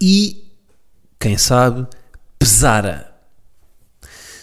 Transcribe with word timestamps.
e, 0.00 0.50
quem 1.18 1.36
sabe, 1.36 1.86
pesara? 2.38 3.14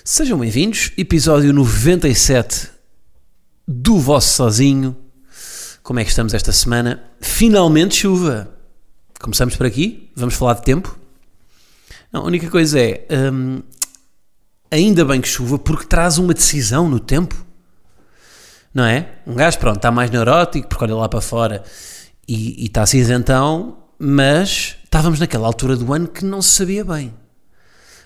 Sejam 0.05 0.37
bem-vindos, 0.37 0.91
episódio 0.95 1.51
97 1.51 2.69
do 3.67 3.97
vosso 3.97 4.35
sozinho. 4.35 4.95
Como 5.81 5.99
é 5.99 6.03
que 6.03 6.11
estamos 6.11 6.35
esta 6.35 6.51
semana? 6.51 7.03
Finalmente 7.19 7.95
chuva. 7.95 8.53
Começamos 9.19 9.55
por 9.55 9.65
aqui, 9.65 10.11
vamos 10.15 10.35
falar 10.35 10.53
de 10.53 10.61
tempo. 10.61 10.95
Não, 12.13 12.21
a 12.21 12.25
única 12.25 12.49
coisa 12.51 12.79
é, 12.79 13.07
hum, 13.33 13.63
ainda 14.69 15.03
bem 15.03 15.19
que 15.19 15.27
chuva, 15.27 15.57
porque 15.57 15.87
traz 15.87 16.19
uma 16.19 16.35
decisão 16.35 16.87
no 16.87 16.99
tempo. 16.99 17.35
Não 18.71 18.85
é? 18.85 19.09
Um 19.25 19.33
gajo, 19.33 19.57
pronto, 19.57 19.77
está 19.77 19.89
mais 19.89 20.11
neurótico, 20.11 20.67
porque 20.67 20.83
olha 20.83 20.95
lá 20.95 21.09
para 21.09 21.19
fora 21.19 21.63
e, 22.27 22.63
e 22.63 22.67
está 22.67 22.85
cinzentão, 22.85 23.75
mas 23.97 24.77
estávamos 24.97 25.19
naquela 25.19 25.45
altura 25.45 25.75
do 25.75 25.93
ano 25.93 26.07
que 26.07 26.25
não 26.25 26.41
se 26.41 26.49
sabia 26.51 26.83
bem. 26.83 27.13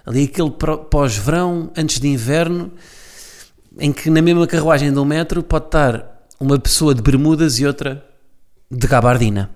Ali 0.06 0.24
aquele 0.26 0.52
pós-verão, 0.90 1.72
antes 1.78 2.00
de 2.00 2.08
inverno, 2.08 2.72
em 3.80 3.94
que 3.94 4.10
na 4.10 4.22
mesma 4.22 4.46
carruagem 4.46 4.92
de 4.92 5.00
um 5.00 5.06
metro 5.06 5.42
pode 5.42 5.66
estar 5.66 6.28
uma 6.40 6.60
pessoa 6.60 6.94
de 6.94 7.02
bermudas 7.02 7.60
e 7.60 7.66
outra 7.66 8.06
de 8.70 8.88
gabardina. 8.88 9.50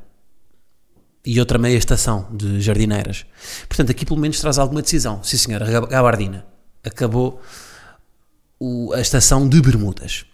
E 1.26 1.40
outra 1.40 1.58
meia 1.58 1.76
estação 1.78 2.30
de 2.32 2.62
jardineiras. 2.62 3.26
Portanto, 3.68 3.90
aqui 3.90 4.06
pelo 4.06 4.20
menos 4.20 4.40
traz 4.40 4.58
alguma 4.58 4.82
decisão. 4.82 5.22
Sim, 5.24 5.38
senhora, 5.38 5.70
gab- 5.70 5.88
gabardina. 5.90 6.46
Acabou 6.84 7.42
o- 8.60 8.94
a 8.94 9.02
estação 9.02 9.50
de 9.50 9.60
bermudas. 9.62 10.26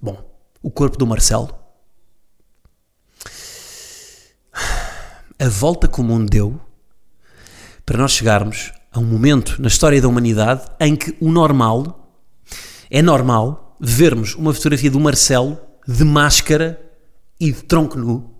Bom, 0.00 0.24
o 0.62 0.70
corpo 0.70 0.96
do 0.96 1.06
Marcelo. 1.06 1.57
A 5.40 5.48
volta 5.48 5.86
que 5.86 6.00
o 6.00 6.04
mundo 6.04 6.28
deu 6.28 6.60
para 7.86 7.96
nós 7.96 8.10
chegarmos 8.10 8.72
a 8.90 8.98
um 8.98 9.04
momento 9.04 9.62
na 9.62 9.68
história 9.68 10.02
da 10.02 10.08
humanidade 10.08 10.62
em 10.80 10.96
que 10.96 11.16
o 11.20 11.30
normal 11.30 12.12
é 12.90 13.00
normal 13.00 13.76
vermos 13.78 14.34
uma 14.34 14.52
fotografia 14.52 14.90
do 14.90 14.98
Marcelo 14.98 15.56
de 15.86 16.02
máscara 16.02 16.80
e 17.38 17.52
de 17.52 17.62
tronco 17.62 17.96
nu 17.96 18.34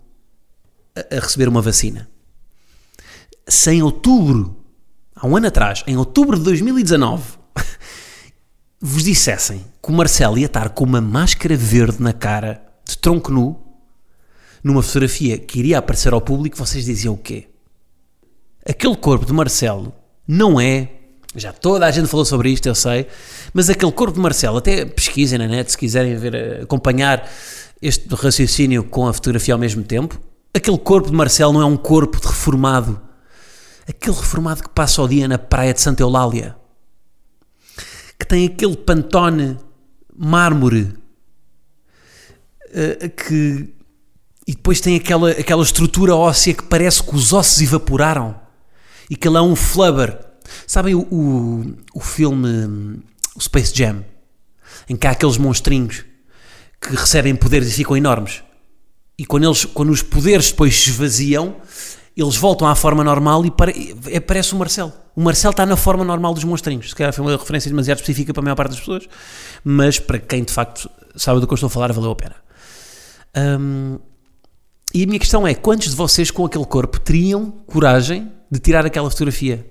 a, 0.93 1.15
a 1.15 1.19
receber 1.21 1.47
uma 1.47 1.61
vacina. 1.61 2.09
Se 3.47 3.71
em 3.71 3.81
outubro, 3.81 4.57
há 5.15 5.25
um 5.25 5.37
ano 5.37 5.47
atrás, 5.47 5.85
em 5.87 5.95
outubro 5.95 6.37
de 6.37 6.43
2019, 6.43 7.23
vos 8.81 9.05
dissessem 9.05 9.65
que 9.81 9.89
o 9.89 9.93
Marcelo 9.93 10.37
ia 10.37 10.47
estar 10.47 10.67
com 10.71 10.83
uma 10.83 10.99
máscara 10.99 11.55
verde 11.55 12.03
na 12.03 12.11
cara, 12.11 12.61
de 12.83 12.97
tronco 12.97 13.31
nu, 13.31 13.68
numa 14.63 14.81
fotografia 14.81 15.37
que 15.37 15.59
iria 15.59 15.77
aparecer 15.77 16.13
ao 16.13 16.21
público, 16.21 16.57
vocês 16.57 16.85
diziam 16.85 17.13
o 17.13 17.17
quê? 17.17 17.47
Aquele 18.67 18.95
corpo 18.95 19.25
de 19.25 19.33
Marcelo 19.33 19.93
não 20.27 20.59
é. 20.59 20.91
Já 21.35 21.53
toda 21.53 21.85
a 21.85 21.91
gente 21.91 22.07
falou 22.07 22.25
sobre 22.25 22.49
isto, 22.49 22.67
eu 22.67 22.75
sei, 22.75 23.05
mas 23.53 23.69
aquele 23.69 23.91
corpo 23.91 24.13
de 24.13 24.19
Marcelo, 24.19 24.57
até 24.57 24.83
pesquisem 24.83 25.37
na 25.37 25.47
net 25.47 25.71
se 25.71 25.77
quiserem 25.77 26.15
ver, 26.15 26.63
acompanhar 26.63 27.29
este 27.81 28.07
raciocínio 28.13 28.83
com 28.83 29.07
a 29.07 29.13
fotografia 29.13 29.53
ao 29.53 29.59
mesmo 29.59 29.83
tempo. 29.83 30.19
Aquele 30.53 30.77
corpo 30.77 31.09
de 31.09 31.15
Marcelo 31.15 31.53
não 31.53 31.61
é 31.61 31.65
um 31.65 31.77
corpo 31.77 32.19
de 32.19 32.27
reformado. 32.27 32.99
Aquele 33.87 34.15
reformado 34.15 34.63
que 34.63 34.69
passa 34.69 35.01
o 35.01 35.07
dia 35.07 35.27
na 35.27 35.37
praia 35.37 35.73
de 35.73 35.81
Santa 35.81 36.01
Eulália, 36.01 36.55
que 38.17 38.25
tem 38.25 38.47
aquele 38.47 38.75
pantone 38.75 39.57
mármore, 40.15 40.93
eh, 42.71 43.09
que 43.09 43.73
e 44.49 44.53
depois 44.53 44.81
tem 44.81 44.95
aquela, 44.95 45.29
aquela 45.29 45.61
estrutura 45.61 46.15
óssea 46.15 46.55
que 46.55 46.63
parece 46.63 47.03
que 47.03 47.15
os 47.15 47.33
ossos 47.33 47.61
evaporaram 47.61 48.35
e 49.07 49.15
que 49.15 49.27
ele 49.27 49.37
é 49.37 49.41
um 49.41 49.55
flubber. 49.55 50.17
Sabem 50.65 50.95
o, 50.95 51.01
o, 51.01 51.75
o 51.93 51.99
filme 51.99 52.47
hum, 52.47 52.99
o 53.35 53.39
Space 53.39 53.71
Jam, 53.75 54.03
em 54.89 54.95
que 54.95 55.05
há 55.05 55.11
aqueles 55.11 55.37
monstrinhos 55.37 56.03
que 56.81 56.95
recebem 56.95 57.35
poderes 57.35 57.69
e 57.69 57.73
ficam 57.73 57.95
enormes. 57.95 58.41
E 59.19 59.23
quando, 59.23 59.45
eles, 59.45 59.65
quando 59.65 59.91
os 59.91 60.01
poderes 60.01 60.49
depois 60.49 60.75
se 60.75 60.89
esvaziam, 60.89 61.57
eles 62.17 62.35
voltam 62.35 62.67
à 62.67 62.73
forma 62.73 63.03
normal 63.03 63.45
e 63.45 63.51
pare, 63.51 63.95
é, 64.07 64.19
o 64.51 64.57
Marcelo. 64.57 64.91
O 65.15 65.21
Marcelo 65.21 65.51
está 65.51 65.63
na 65.63 65.77
forma 65.77 66.03
normal 66.03 66.33
dos 66.33 66.43
monstrinhos. 66.43 66.89
Se 66.89 66.95
calhar 66.95 67.13
foi 67.13 67.23
uma 67.23 67.37
referência 67.37 67.69
demasiado 67.69 67.99
específica 67.99 68.33
para 68.33 68.41
a 68.41 68.45
maior 68.45 68.55
parte 68.55 68.71
das 68.71 68.79
pessoas, 68.79 69.07
mas 69.63 69.99
para 69.99 70.17
quem 70.17 70.43
de 70.43 70.51
facto 70.51 70.89
sabe 71.15 71.39
do 71.39 71.45
que 71.45 71.53
eu 71.53 71.55
estou 71.55 71.67
a 71.67 71.69
falar, 71.69 71.93
valeu 71.93 72.09
a 72.09 72.15
pena. 72.15 72.35
Hum, 73.37 73.99
e 74.93 75.03
a 75.03 75.07
minha 75.07 75.19
questão 75.19 75.47
é: 75.47 75.53
quantos 75.53 75.89
de 75.89 75.95
vocês 75.95 76.31
com 76.31 76.45
aquele 76.45 76.65
corpo 76.65 76.99
teriam 76.99 77.51
coragem 77.67 78.31
de 78.49 78.59
tirar 78.59 78.85
aquela 78.85 79.09
fotografia? 79.09 79.65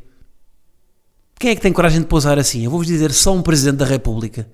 Quem 1.39 1.51
é 1.51 1.55
que 1.55 1.61
tem 1.61 1.73
coragem 1.73 2.01
de 2.01 2.07
pousar 2.07 2.39
assim? 2.39 2.65
Eu 2.65 2.71
vou-vos 2.71 2.87
dizer 2.87 3.13
só 3.13 3.33
um 3.33 3.43
Presidente 3.43 3.77
da 3.77 3.85
República 3.85 4.49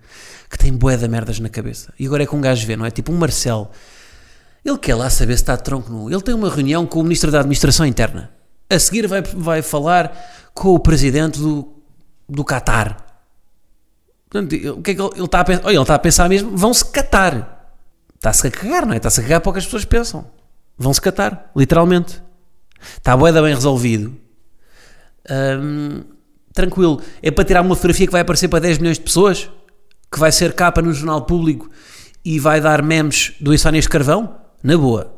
que 0.50 0.58
tem 0.58 0.72
bué 0.72 0.96
de 0.96 1.08
merdas 1.08 1.40
na 1.40 1.48
cabeça. 1.48 1.92
E 1.98 2.06
agora 2.06 2.22
é 2.22 2.26
com 2.26 2.36
um 2.36 2.40
gajo 2.40 2.66
vê, 2.66 2.76
não 2.76 2.84
é? 2.84 2.90
Tipo 2.90 3.10
um 3.10 3.16
Marcelo. 3.16 3.70
Ele 4.64 4.78
quer 4.78 4.94
lá 4.94 5.10
saber 5.10 5.36
se 5.36 5.42
está 5.42 5.56
de 5.56 5.62
tronco 5.62 5.90
nu. 5.90 6.10
Ele 6.10 6.20
tem 6.20 6.34
uma 6.34 6.48
reunião 6.48 6.86
com 6.86 7.00
o 7.00 7.02
Ministro 7.02 7.30
da 7.30 7.40
Administração 7.40 7.84
Interna. 7.86 8.30
A 8.68 8.78
seguir 8.78 9.06
vai, 9.06 9.22
vai 9.22 9.62
falar 9.62 10.12
com 10.54 10.74
o 10.74 10.78
Presidente 10.78 11.38
do, 11.38 11.74
do 12.28 12.44
Qatar. 12.44 13.04
Portanto, 14.28 14.54
o 14.54 14.82
que 14.82 14.90
é 14.90 14.94
que 14.94 15.00
ele, 15.00 15.10
ele 15.14 15.24
está 15.24 15.40
a 15.40 15.44
pensar? 15.44 15.64
Olha, 15.64 15.74
ele 15.74 15.82
está 15.82 15.94
a 15.94 15.98
pensar 15.98 16.28
mesmo, 16.28 16.56
vão-se 16.56 16.84
catar. 16.86 17.76
Está-se 18.14 18.46
a 18.46 18.50
cagar, 18.50 18.86
não 18.86 18.94
é? 18.94 18.96
Está-se 18.96 19.20
a 19.20 19.22
cagar 19.22 19.40
que 19.40 19.58
as 19.58 19.64
pessoas 19.64 19.84
pensam. 19.84 20.26
Vão-se 20.76 21.00
catar, 21.00 21.50
literalmente. 21.56 22.22
Está 22.96 23.16
bué 23.16 23.32
da 23.32 23.40
bem 23.42 23.54
resolvido. 23.54 24.16
Tranquilo. 26.52 27.00
É 27.22 27.30
para 27.30 27.44
tirar 27.44 27.62
uma 27.62 27.74
fotografia 27.74 28.06
que 28.06 28.12
vai 28.12 28.20
aparecer 28.20 28.48
para 28.48 28.60
10 28.60 28.78
milhões 28.78 28.98
de 28.98 29.04
pessoas? 29.04 29.50
Que 30.12 30.18
vai 30.18 30.30
ser 30.30 30.52
capa 30.52 30.80
no 30.82 30.92
jornal 30.92 31.22
público 31.26 31.68
e 32.24 32.38
vai 32.38 32.60
dar 32.60 32.82
memes 32.82 33.32
do 33.40 33.52
Insónias 33.54 33.86
Carvão? 33.86 34.40
Na 34.62 34.76
boa. 34.76 35.12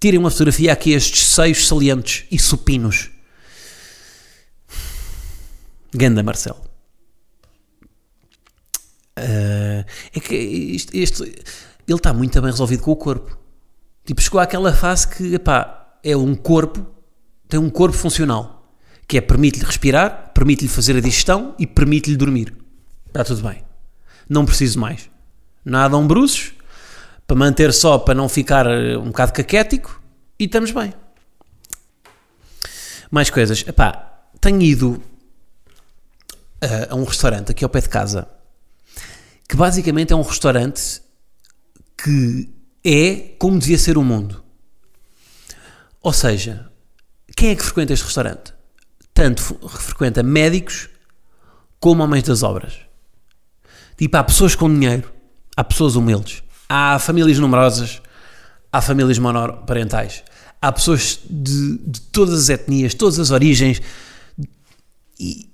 Tirem 0.00 0.18
uma 0.18 0.30
fotografia 0.30 0.72
aqui 0.72 0.92
estes 0.92 1.26
seios 1.26 1.66
salientes 1.66 2.26
e 2.30 2.38
supinos. 2.38 3.10
Ganda 5.94 6.22
Marcelo. 6.22 6.60
Ah, 9.16 9.84
é 10.12 10.20
que 10.20 10.34
isto- 10.36 10.94
este, 10.94 11.22
ele 11.22 11.34
está 11.88 12.12
muito 12.12 12.40
bem 12.40 12.50
resolvido 12.50 12.82
com 12.82 12.90
o 12.90 12.96
corpo. 12.96 13.38
Tipo, 14.04 14.20
chegou 14.20 14.40
àquela 14.40 14.72
fase 14.72 15.08
que, 15.08 15.34
epá, 15.34 15.98
é 16.02 16.16
um 16.16 16.34
corpo, 16.34 16.86
tem 17.48 17.58
um 17.58 17.70
corpo 17.70 17.96
funcional, 17.96 18.68
que 19.08 19.16
é 19.16 19.20
permite-lhe 19.20 19.64
respirar, 19.64 20.32
permite-lhe 20.34 20.68
fazer 20.68 20.96
a 20.96 21.00
digestão 21.00 21.54
e 21.58 21.66
permite-lhe 21.66 22.16
dormir. 22.16 22.54
Está 23.06 23.24
tudo 23.24 23.48
bem. 23.48 23.64
Não 24.28 24.44
preciso 24.44 24.78
mais. 24.78 25.08
Nada 25.64 25.96
um 25.96 26.06
bruços, 26.06 26.52
para 27.26 27.36
manter 27.36 27.72
só, 27.72 27.98
para 27.98 28.14
não 28.14 28.28
ficar 28.28 28.66
eh, 28.66 28.98
um 28.98 29.06
bocado 29.06 29.32
caquético, 29.32 30.02
e 30.38 30.44
estamos 30.44 30.70
bem. 30.70 30.92
Mais 33.10 33.30
coisas. 33.30 33.64
Epá, 33.66 34.28
tenho 34.40 34.60
ido 34.60 35.02
a, 36.60 36.92
a 36.92 36.94
um 36.94 37.04
restaurante 37.04 37.50
aqui 37.52 37.64
ao 37.64 37.70
pé 37.70 37.80
de 37.80 37.88
casa, 37.88 38.28
que 39.48 39.56
basicamente 39.56 40.12
é 40.12 40.16
um 40.16 40.22
restaurante 40.22 41.00
que 41.96 42.53
é 42.84 43.34
como 43.38 43.58
devia 43.58 43.78
ser 43.78 43.96
o 43.96 44.04
mundo. 44.04 44.42
Ou 46.02 46.12
seja, 46.12 46.70
quem 47.34 47.50
é 47.50 47.56
que 47.56 47.64
frequenta 47.64 47.94
este 47.94 48.04
restaurante? 48.04 48.52
Tanto 49.14 49.42
frequenta 49.68 50.22
médicos 50.22 50.90
como 51.80 52.02
homens 52.02 52.24
das 52.24 52.42
obras. 52.42 52.74
Tipo, 53.96 54.16
há 54.16 54.24
pessoas 54.24 54.54
com 54.54 54.72
dinheiro, 54.72 55.10
há 55.56 55.64
pessoas 55.64 55.96
humildes, 55.96 56.42
há 56.68 56.98
famílias 56.98 57.38
numerosas, 57.38 58.02
há 58.72 58.82
famílias 58.82 59.18
monoparentais, 59.18 60.24
há 60.60 60.72
pessoas 60.72 61.20
de, 61.28 61.78
de 61.78 62.00
todas 62.00 62.34
as 62.34 62.48
etnias, 62.48 62.92
todas 62.92 63.18
as 63.18 63.30
origens, 63.30 63.80
e, 65.18 65.48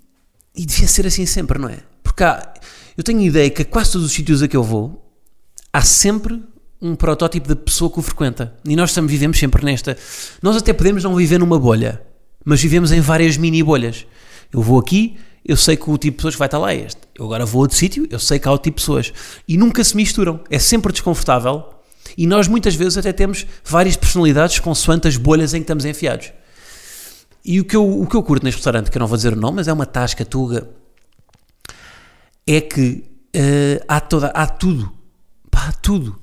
e 0.54 0.64
devia 0.64 0.88
ser 0.88 1.06
assim 1.06 1.26
sempre, 1.26 1.58
não 1.58 1.68
é? 1.68 1.80
Porque 2.02 2.24
há, 2.24 2.54
eu 2.96 3.04
tenho 3.04 3.20
a 3.20 3.24
ideia 3.24 3.50
que 3.50 3.62
a 3.62 3.64
quase 3.64 3.92
todos 3.92 4.06
os 4.06 4.12
sítios 4.12 4.42
a 4.42 4.48
que 4.48 4.56
eu 4.56 4.64
vou, 4.64 5.14
há 5.72 5.82
sempre 5.82 6.42
um 6.80 6.94
protótipo 6.94 7.48
da 7.48 7.56
pessoa 7.56 7.90
que 7.90 7.98
o 7.98 8.02
frequenta. 8.02 8.54
E 8.64 8.74
nós 8.74 8.90
estamos, 8.90 9.10
vivemos 9.10 9.38
sempre 9.38 9.64
nesta. 9.64 9.96
Nós 10.42 10.56
até 10.56 10.72
podemos 10.72 11.04
não 11.04 11.14
viver 11.14 11.38
numa 11.38 11.58
bolha, 11.58 12.00
mas 12.44 12.62
vivemos 12.62 12.90
em 12.92 13.00
várias 13.00 13.36
mini 13.36 13.62
bolhas. 13.62 14.06
Eu 14.52 14.62
vou 14.62 14.78
aqui, 14.78 15.18
eu 15.44 15.56
sei 15.56 15.76
que 15.76 15.88
o 15.90 15.98
tipo 15.98 16.12
de 16.12 16.16
pessoas 16.16 16.34
que 16.34 16.38
vai 16.38 16.46
estar 16.46 16.58
lá 16.58 16.72
é 16.72 16.80
este. 16.80 17.00
Eu 17.14 17.26
agora 17.26 17.44
vou 17.44 17.60
a 17.60 17.62
outro 17.62 17.76
sítio, 17.76 18.06
eu 18.10 18.18
sei 18.18 18.38
que 18.38 18.48
há 18.48 18.50
outro 18.50 18.64
tipo 18.64 18.78
de 18.78 18.82
pessoas. 18.82 19.12
E 19.46 19.56
nunca 19.56 19.84
se 19.84 19.96
misturam. 19.96 20.40
É 20.50 20.58
sempre 20.58 20.92
desconfortável. 20.92 21.64
E 22.16 22.26
nós 22.26 22.48
muitas 22.48 22.74
vezes 22.74 22.98
até 22.98 23.12
temos 23.12 23.46
várias 23.64 23.96
personalidades 23.96 24.58
consoante 24.58 25.06
as 25.06 25.16
bolhas 25.16 25.54
em 25.54 25.58
que 25.58 25.64
estamos 25.64 25.84
enfiados. 25.84 26.32
E 27.44 27.60
o 27.60 27.64
que 27.64 27.76
eu, 27.76 27.88
o 27.88 28.06
que 28.06 28.16
eu 28.16 28.22
curto 28.22 28.44
neste 28.44 28.58
restaurante, 28.58 28.90
que 28.90 28.96
eu 28.96 29.00
não 29.00 29.06
vou 29.06 29.16
dizer 29.16 29.32
o 29.32 29.36
nome, 29.36 29.56
mas 29.56 29.68
é 29.68 29.72
uma 29.72 29.86
tasca 29.86 30.24
tuga, 30.24 30.68
é 32.46 32.60
que 32.60 33.04
uh, 33.36 33.84
há, 33.88 34.00
toda, 34.00 34.28
há 34.28 34.46
tudo. 34.46 34.92
Pá, 35.50 35.68
há 35.68 35.72
tudo. 35.72 36.20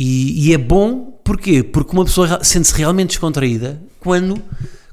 E, 0.00 0.46
e, 0.46 0.54
é 0.54 0.58
bom, 0.58 1.20
porquê? 1.24 1.60
Porque 1.60 1.90
uma 1.92 2.04
pessoa 2.04 2.44
sente-se 2.44 2.72
realmente 2.72 3.08
descontraída 3.08 3.82
quando, 3.98 4.40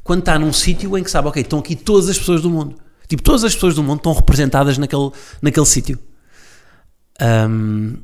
quando 0.03 0.21
está 0.21 0.39
num 0.39 0.51
sítio 0.51 0.97
em 0.97 1.03
que 1.03 1.11
sabe, 1.11 1.27
ok, 1.27 1.43
estão 1.43 1.59
aqui 1.59 1.75
todas 1.75 2.09
as 2.09 2.17
pessoas 2.17 2.41
do 2.41 2.49
mundo. 2.49 2.75
Tipo, 3.07 3.21
todas 3.21 3.43
as 3.43 3.53
pessoas 3.53 3.75
do 3.75 3.83
mundo 3.83 3.97
estão 3.97 4.13
representadas 4.13 4.79
naquele, 4.79 5.11
naquele 5.43 5.65
sítio. 5.67 5.99
Um, 7.21 7.97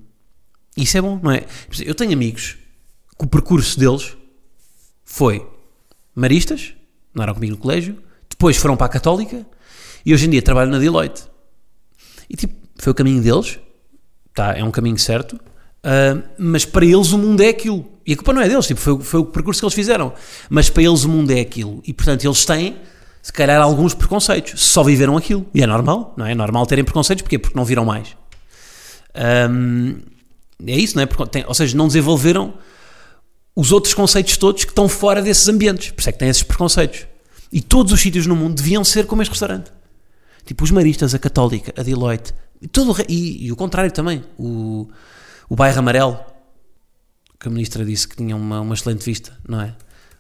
isso 0.77 0.95
é 0.95 1.01
bom, 1.01 1.19
não 1.23 1.31
é? 1.31 1.43
Eu 1.79 1.95
tenho 1.95 2.13
amigos 2.13 2.57
que 3.17 3.25
o 3.25 3.27
percurso 3.27 3.79
deles 3.79 4.15
foi 5.03 5.43
maristas, 6.13 6.75
não 7.15 7.23
eram 7.23 7.33
comigo 7.33 7.53
no 7.53 7.57
colégio, 7.57 7.97
depois 8.29 8.57
foram 8.57 8.77
para 8.77 8.85
a 8.85 8.89
Católica 8.89 9.43
e 10.05 10.13
hoje 10.13 10.27
em 10.27 10.29
dia 10.29 10.41
trabalham 10.43 10.71
na 10.71 10.77
Deloitte. 10.77 11.23
E 12.29 12.35
tipo, 12.35 12.53
foi 12.77 12.91
o 12.91 12.95
caminho 12.95 13.23
deles, 13.23 13.57
tá, 14.35 14.55
é 14.55 14.63
um 14.63 14.69
caminho 14.69 14.99
certo, 14.99 15.39
uh, 15.85 16.23
mas 16.37 16.65
para 16.65 16.85
eles 16.85 17.11
o 17.11 17.17
mundo 17.17 17.41
é 17.41 17.49
aquilo. 17.49 17.85
E 18.05 18.13
a 18.13 18.15
culpa 18.15 18.33
não 18.33 18.41
é 18.41 18.49
deles, 18.49 18.65
tipo, 18.65 18.79
foi, 18.79 18.99
foi 19.01 19.19
o 19.19 19.25
percurso 19.25 19.61
que 19.61 19.65
eles 19.65 19.73
fizeram. 19.73 20.13
Mas 20.49 20.69
para 20.69 20.83
eles 20.83 21.03
o 21.03 21.09
mundo 21.09 21.31
é 21.31 21.39
aquilo. 21.39 21.81
E 21.85 21.93
portanto 21.93 22.25
eles 22.25 22.45
têm, 22.45 22.77
se 23.21 23.31
calhar, 23.31 23.61
alguns 23.61 23.93
preconceitos. 23.93 24.61
Só 24.61 24.83
viveram 24.83 25.17
aquilo. 25.17 25.45
E 25.53 25.61
é 25.61 25.67
normal, 25.67 26.13
não 26.17 26.25
é? 26.25 26.31
É 26.31 26.35
normal 26.35 26.65
terem 26.65 26.83
preconceitos, 26.83 27.21
porquê? 27.21 27.37
Porque 27.37 27.55
não 27.57 27.63
viram 27.63 27.85
mais. 27.85 28.15
É 29.13 30.75
isso, 30.75 30.95
não 30.95 31.03
é? 31.03 31.05
Porque 31.05 31.25
tem, 31.27 31.45
ou 31.47 31.53
seja, 31.53 31.75
não 31.75 31.87
desenvolveram 31.87 32.53
os 33.55 33.71
outros 33.71 33.93
conceitos 33.93 34.37
todos 34.37 34.63
que 34.63 34.71
estão 34.71 34.87
fora 34.87 35.21
desses 35.21 35.47
ambientes. 35.47 35.91
Por 35.91 35.99
isso 35.99 36.09
é 36.09 36.11
que 36.11 36.19
têm 36.19 36.29
esses 36.29 36.43
preconceitos. 36.43 37.05
E 37.51 37.61
todos 37.61 37.91
os 37.91 37.99
sítios 37.99 38.25
no 38.25 38.35
mundo 38.35 38.55
deviam 38.55 38.83
ser 38.83 39.05
como 39.05 39.21
este 39.21 39.31
restaurante. 39.31 39.71
Tipo 40.45 40.63
os 40.63 40.71
maristas, 40.71 41.13
a 41.13 41.19
Católica, 41.19 41.73
a 41.77 41.83
Deloitte, 41.83 42.33
e, 42.61 42.67
todo, 42.67 42.95
e, 43.07 43.45
e 43.45 43.51
o 43.51 43.55
contrário 43.55 43.91
também. 43.91 44.23
O, 44.37 44.89
o 45.51 45.55
bairro 45.57 45.79
amarelo, 45.79 46.17
que 47.37 47.49
a 47.49 47.51
ministra 47.51 47.83
disse 47.83 48.07
que 48.07 48.15
tinha 48.15 48.37
uma, 48.37 48.61
uma 48.61 48.73
excelente 48.73 49.03
vista, 49.03 49.37
não 49.45 49.59
é? 49.59 49.75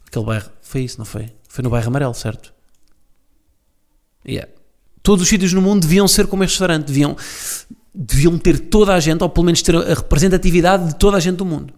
Aquele 0.05 0.25
bairro, 0.25 0.49
foi 0.61 0.81
isso, 0.81 0.97
não 0.97 1.05
foi? 1.05 1.29
Foi 1.47 1.63
no 1.63 1.69
bairro 1.69 1.87
amarelo, 1.87 2.13
certo? 2.13 2.53
Yeah. 4.27 4.51
Todos 5.01 5.23
os 5.23 5.29
sítios 5.29 5.53
no 5.53 5.61
mundo 5.61 5.83
deviam 5.83 6.05
ser 6.05 6.27
como 6.27 6.43
este 6.43 6.55
restaurante, 6.55 6.87
deviam, 6.87 7.15
deviam 7.95 8.37
ter 8.37 8.59
toda 8.59 8.93
a 8.93 8.99
gente, 8.99 9.23
ou 9.23 9.29
pelo 9.29 9.45
menos 9.45 9.61
ter 9.61 9.73
a 9.73 9.93
representatividade 9.93 10.89
de 10.89 10.95
toda 10.95 11.15
a 11.15 11.19
gente 11.21 11.37
do 11.37 11.45
mundo. 11.45 11.73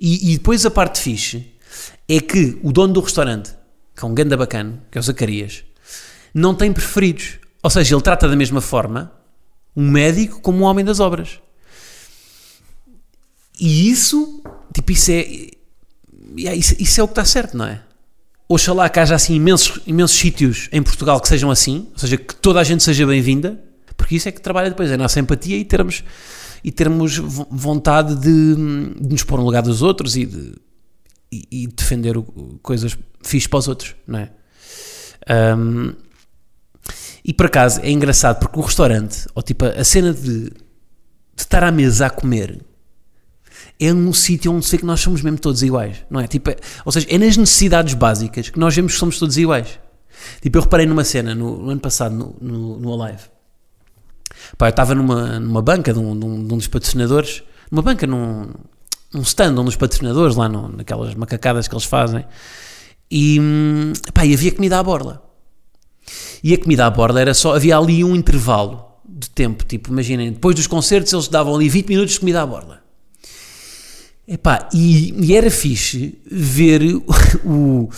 E, 0.00 0.32
e 0.32 0.38
depois 0.38 0.66
a 0.66 0.72
parte 0.72 0.98
fixe 0.98 1.54
é 2.08 2.20
que 2.20 2.58
o 2.64 2.72
dono 2.72 2.94
do 2.94 3.00
restaurante, 3.00 3.54
que 3.94 4.04
é 4.04 4.08
um 4.08 4.12
ganda 4.12 4.36
bacana, 4.36 4.82
que 4.90 4.98
é 4.98 5.00
o 5.00 5.04
Zacarias, 5.04 5.64
não 6.34 6.52
tem 6.52 6.72
preferidos. 6.72 7.38
Ou 7.62 7.70
seja, 7.70 7.94
ele 7.94 8.02
trata 8.02 8.28
da 8.28 8.34
mesma 8.34 8.60
forma 8.60 9.12
um 9.76 9.88
médico 9.88 10.40
como 10.40 10.58
um 10.58 10.62
homem 10.64 10.84
das 10.84 10.98
obras. 10.98 11.40
E 13.60 13.90
isso, 13.90 14.42
tipo, 14.74 14.90
isso 14.90 15.10
é, 15.10 15.26
isso, 16.54 16.74
isso 16.78 17.00
é 17.00 17.04
o 17.04 17.06
que 17.06 17.12
está 17.12 17.24
certo, 17.24 17.56
não 17.56 17.66
é? 17.66 17.82
Oxalá 18.48 18.88
que 18.88 18.98
haja 18.98 19.14
assim 19.14 19.34
imensos, 19.34 19.80
imensos 19.86 20.18
sítios 20.18 20.68
em 20.72 20.82
Portugal 20.82 21.20
que 21.20 21.28
sejam 21.28 21.50
assim, 21.50 21.88
ou 21.92 21.98
seja, 21.98 22.16
que 22.16 22.34
toda 22.34 22.58
a 22.58 22.64
gente 22.64 22.82
seja 22.82 23.06
bem-vinda, 23.06 23.62
porque 23.96 24.16
isso 24.16 24.28
é 24.28 24.32
que 24.32 24.40
trabalha 24.40 24.70
depois, 24.70 24.90
é 24.90 24.94
a 24.94 24.98
nossa 24.98 25.20
empatia 25.20 25.56
e 25.56 25.64
termos 25.64 26.02
e 26.62 26.70
termos 26.70 27.16
vontade 27.16 28.16
de, 28.16 28.54
de 29.00 29.12
nos 29.12 29.24
pôr 29.24 29.38
no 29.38 29.44
lugar 29.44 29.62
dos 29.62 29.82
outros 29.82 30.16
e 30.16 30.26
de 30.26 30.54
e, 31.32 31.46
e 31.50 31.66
defender 31.68 32.16
o, 32.16 32.22
coisas 32.62 32.98
fixas 33.22 33.46
para 33.46 33.58
os 33.58 33.68
outros, 33.68 33.94
não 34.06 34.18
é? 34.18 34.30
Um, 35.56 35.92
e 37.24 37.32
por 37.32 37.46
acaso 37.46 37.80
é 37.82 37.90
engraçado 37.90 38.40
porque 38.40 38.58
o 38.58 38.62
restaurante, 38.62 39.26
ou 39.34 39.42
tipo 39.42 39.64
a 39.64 39.84
cena 39.84 40.12
de, 40.12 40.50
de 40.50 40.52
estar 41.36 41.62
à 41.62 41.70
mesa 41.70 42.06
a 42.06 42.10
comer, 42.10 42.60
é 43.78 43.92
um 43.92 44.12
sítio 44.12 44.52
onde 44.52 44.64
se 44.64 44.72
vê 44.72 44.78
que 44.78 44.86
nós 44.86 45.00
somos 45.00 45.22
mesmo 45.22 45.38
todos 45.38 45.62
iguais, 45.62 46.04
não 46.10 46.20
é? 46.20 46.26
Tipo, 46.26 46.50
é, 46.50 46.56
ou 46.84 46.92
seja, 46.92 47.06
é 47.10 47.18
nas 47.18 47.36
necessidades 47.36 47.94
básicas 47.94 48.50
que 48.50 48.58
nós 48.58 48.74
vemos 48.74 48.92
que 48.92 48.98
somos 48.98 49.18
todos 49.18 49.36
iguais. 49.36 49.78
Tipo, 50.40 50.58
eu 50.58 50.62
reparei 50.62 50.86
numa 50.86 51.04
cena 51.04 51.34
no, 51.34 51.56
no 51.56 51.70
ano 51.70 51.80
passado 51.80 52.14
no, 52.14 52.36
no, 52.40 52.78
no 52.78 53.02
Alive 53.02 53.22
Pá, 54.56 54.66
eu 54.66 54.70
estava 54.70 54.94
numa, 54.94 55.38
numa 55.38 55.62
banca 55.62 55.92
de 55.92 55.98
um, 55.98 56.18
de, 56.18 56.24
um, 56.24 56.46
de 56.46 56.54
um, 56.54 56.56
dos 56.56 56.66
patrocinadores, 56.66 57.42
numa 57.70 57.82
banca, 57.82 58.06
num, 58.06 58.48
num 59.12 59.22
stand 59.22 59.58
um 59.58 59.64
dos 59.64 59.76
patrocinadores, 59.76 60.36
lá 60.36 60.48
no, 60.48 60.68
naquelas 60.68 61.14
macacadas 61.14 61.68
que 61.68 61.74
eles 61.74 61.84
fazem, 61.84 62.24
e, 63.10 63.38
pá, 64.12 64.24
e 64.24 64.34
havia 64.34 64.52
comida 64.52 64.78
à 64.78 64.82
borla. 64.82 65.22
E 66.42 66.54
a 66.54 66.58
comida 66.58 66.86
à 66.86 66.90
borla 66.90 67.20
era 67.20 67.34
só, 67.34 67.54
havia 67.54 67.76
ali 67.76 68.02
um 68.02 68.14
intervalo 68.14 68.86
de 69.04 69.28
tempo, 69.30 69.64
tipo, 69.64 69.90
imaginem, 69.90 70.32
depois 70.32 70.54
dos 70.54 70.66
concertos 70.66 71.12
eles 71.12 71.28
davam 71.28 71.54
ali 71.54 71.68
20 71.68 71.88
minutos 71.88 72.14
de 72.14 72.20
comida 72.20 72.42
à 72.42 72.46
borla. 72.46 72.82
Epá, 74.32 74.68
e, 74.72 75.12
e 75.26 75.34
era 75.34 75.50
fixe 75.50 76.16
ver 76.24 76.82
o, 77.44 77.90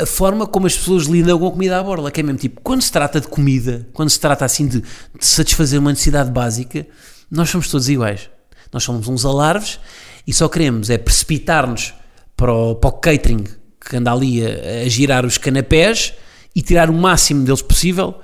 a 0.00 0.06
forma 0.06 0.46
como 0.46 0.66
as 0.66 0.74
pessoas 0.74 1.04
lidam 1.04 1.38
com 1.38 1.48
a 1.48 1.50
comida 1.50 1.78
à 1.78 1.82
borla, 1.82 2.10
que 2.10 2.20
é 2.20 2.22
mesmo 2.22 2.38
tipo, 2.38 2.62
quando 2.62 2.80
se 2.80 2.90
trata 2.90 3.20
de 3.20 3.28
comida, 3.28 3.86
quando 3.92 4.08
se 4.08 4.18
trata 4.18 4.46
assim 4.46 4.66
de, 4.66 4.80
de 4.80 4.86
satisfazer 5.20 5.78
uma 5.78 5.90
necessidade 5.90 6.30
básica, 6.30 6.86
nós 7.30 7.50
somos 7.50 7.68
todos 7.68 7.90
iguais. 7.90 8.30
Nós 8.72 8.84
somos 8.84 9.06
uns 9.06 9.26
alarves 9.26 9.78
e 10.26 10.32
só 10.32 10.48
queremos 10.48 10.88
é 10.88 10.96
precipitar-nos 10.96 11.92
para 12.34 12.50
o, 12.50 12.74
para 12.74 12.88
o 12.88 12.92
catering 12.92 13.44
que 13.78 13.94
anda 13.94 14.10
ali 14.10 14.42
a, 14.42 14.84
a, 14.86 14.88
girar 14.88 15.26
os 15.26 15.36
canapés 15.36 16.14
e 16.56 16.62
tirar 16.62 16.88
o 16.88 16.94
máximo 16.94 17.44
deles 17.44 17.60
possível 17.60 18.18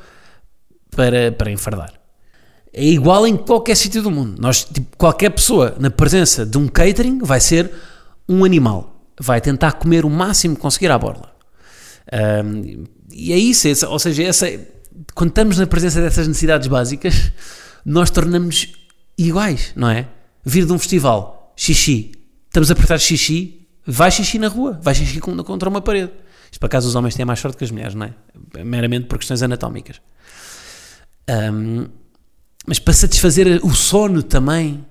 para, 0.90 1.32
para 1.32 1.50
enfardar. 1.50 1.93
É 2.73 2.85
igual 2.85 3.26
em 3.26 3.37
qualquer 3.37 3.76
sítio 3.76 4.03
do 4.03 4.11
mundo. 4.11 4.41
Nós, 4.41 4.65
tipo, 4.65 4.97
qualquer 4.97 5.31
pessoa 5.31 5.75
na 5.79 5.91
presença 5.91 6.44
de 6.44 6.59
um 6.59 6.69
catering 6.69 7.19
vai 7.19 7.41
ser 7.41 7.70
um 8.29 8.44
animal. 8.44 9.03
Vai 9.20 9.41
tentar 9.41 9.73
comer 9.73 10.05
o 10.05 10.11
máximo 10.11 10.54
que 10.54 10.61
conseguir 10.61 10.90
à 10.90 10.99
borla. 10.99 11.33
Um, 12.45 12.85
e 13.11 13.33
é 13.33 13.37
isso, 13.37 13.66
é, 13.69 13.88
ou 13.88 13.99
seja, 13.99 14.23
essa, 14.23 14.47
quando 15.14 15.31
estamos 15.31 15.59
na 15.59 15.66
presença 15.66 16.00
dessas 16.00 16.28
necessidades 16.28 16.69
básicas, 16.69 17.33
nós 17.85 18.11
tornamos 18.11 18.73
iguais, 19.16 19.73
não 19.75 19.90
é? 19.90 20.07
Vir 20.45 20.64
de 20.64 20.73
um 20.73 20.78
festival, 20.78 21.52
xixi, 21.57 22.12
estamos 22.47 22.71
a 22.71 22.73
apertar 22.73 22.99
xixi, 22.99 23.66
vai 23.85 24.11
xixi 24.11 24.38
na 24.38 24.49
rua, 24.49 24.78
vai 24.83 24.95
xixi 24.95 25.21
contra 25.21 25.69
uma 25.69 25.81
parede. 25.81 26.12
Isto, 26.50 26.61
por 26.61 26.66
acaso, 26.66 26.88
os 26.88 26.95
homens 26.95 27.14
têm 27.14 27.26
mais 27.26 27.40
sorte 27.40 27.59
que 27.59 27.64
as 27.64 27.71
mulheres, 27.71 27.95
não 27.95 28.07
é? 28.07 28.14
Meramente 28.64 29.07
por 29.07 29.19
questões 29.19 29.43
anatómicas. 29.43 30.00
Um, 31.28 31.87
mas 32.69 32.79
para 32.79 32.93
satisfazer 32.93 33.65
o 33.65 33.75
sono 33.75 34.23
também, 34.23 34.85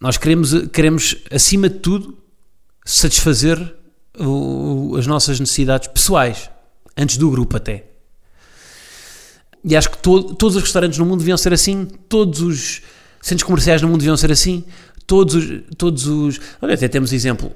nós 0.00 0.16
queremos, 0.16 0.68
queremos 0.68 1.16
acima 1.28 1.68
de 1.68 1.80
tudo, 1.80 2.16
satisfazer 2.84 3.58
o, 4.16 4.94
as 4.96 5.04
nossas 5.04 5.40
necessidades 5.40 5.88
pessoais, 5.88 6.48
antes 6.96 7.16
do 7.16 7.28
grupo 7.32 7.56
até. 7.56 7.86
E 9.64 9.74
acho 9.74 9.90
que 9.90 9.98
todos 9.98 10.54
os 10.54 10.62
restaurantes 10.62 11.00
no 11.00 11.04
mundo 11.04 11.18
deviam 11.18 11.36
ser 11.36 11.52
assim, 11.52 11.84
todos 12.08 12.40
os 12.40 12.80
centros 13.20 13.42
comerciais 13.42 13.82
no 13.82 13.88
mundo 13.88 13.98
deviam 13.98 14.16
ser 14.16 14.30
assim, 14.30 14.64
todos 15.04 15.34
os. 15.34 15.62
Todos 15.76 16.06
os 16.06 16.40
olha, 16.60 16.74
até 16.74 16.86
temos 16.86 17.12
exemplo, 17.12 17.50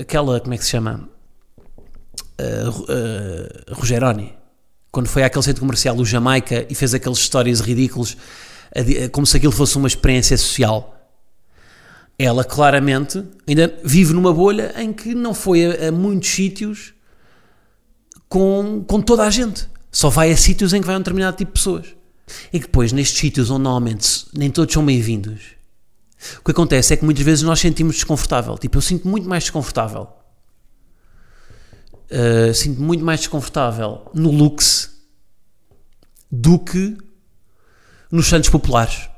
aquela, 0.00 0.40
como 0.40 0.54
é 0.54 0.56
que 0.56 0.64
se 0.64 0.70
chama? 0.70 1.06
Uh, 2.40 2.70
uh, 2.70 3.74
Rogeroni, 3.74 4.32
quando 4.90 5.08
foi 5.08 5.22
àquele 5.22 5.44
centro 5.44 5.60
comercial, 5.60 5.96
o 5.96 6.04
Jamaica, 6.04 6.66
e 6.68 6.74
fez 6.74 6.94
aqueles 6.94 7.18
histórias 7.18 7.60
ridículos, 7.60 8.16
como 9.12 9.26
se 9.26 9.36
aquilo 9.36 9.52
fosse 9.52 9.76
uma 9.76 9.88
experiência 9.88 10.36
social 10.36 10.98
ela 12.18 12.44
claramente 12.44 13.22
ainda 13.46 13.78
vive 13.84 14.12
numa 14.12 14.34
bolha 14.34 14.74
em 14.76 14.92
que 14.92 15.14
não 15.14 15.32
foi 15.32 15.64
a, 15.64 15.88
a 15.88 15.92
muitos 15.92 16.28
sítios 16.28 16.92
com, 18.28 18.84
com 18.86 19.00
toda 19.00 19.22
a 19.22 19.30
gente. 19.30 19.68
Só 19.92 20.10
vai 20.10 20.32
a 20.32 20.36
sítios 20.36 20.74
em 20.74 20.80
que 20.80 20.86
vai 20.86 20.96
um 20.96 20.98
determinado 20.98 21.36
tipo 21.36 21.52
de 21.52 21.54
pessoas. 21.54 21.86
E 22.52 22.58
que 22.58 22.66
depois, 22.66 22.92
nestes 22.92 23.18
sítios 23.18 23.50
onde 23.50 23.62
normalmente 23.62 24.26
nem 24.34 24.50
todos 24.50 24.74
são 24.74 24.84
bem-vindos, 24.84 25.40
o 26.40 26.44
que 26.44 26.50
acontece 26.50 26.92
é 26.92 26.96
que 26.96 27.04
muitas 27.04 27.24
vezes 27.24 27.44
nós 27.44 27.60
sentimos 27.60 27.94
desconfortável. 27.94 28.58
Tipo, 28.58 28.78
eu 28.78 28.82
sinto 28.82 29.06
muito 29.06 29.28
mais 29.28 29.44
desconfortável. 29.44 30.08
Uh, 32.10 32.54
sinto 32.54 32.80
muito 32.80 33.04
mais 33.04 33.20
desconfortável 33.20 34.10
no 34.14 34.30
Lux 34.30 34.90
do 36.30 36.58
que 36.58 36.96
nos 38.10 38.26
Santos 38.26 38.48
Populares. 38.48 39.08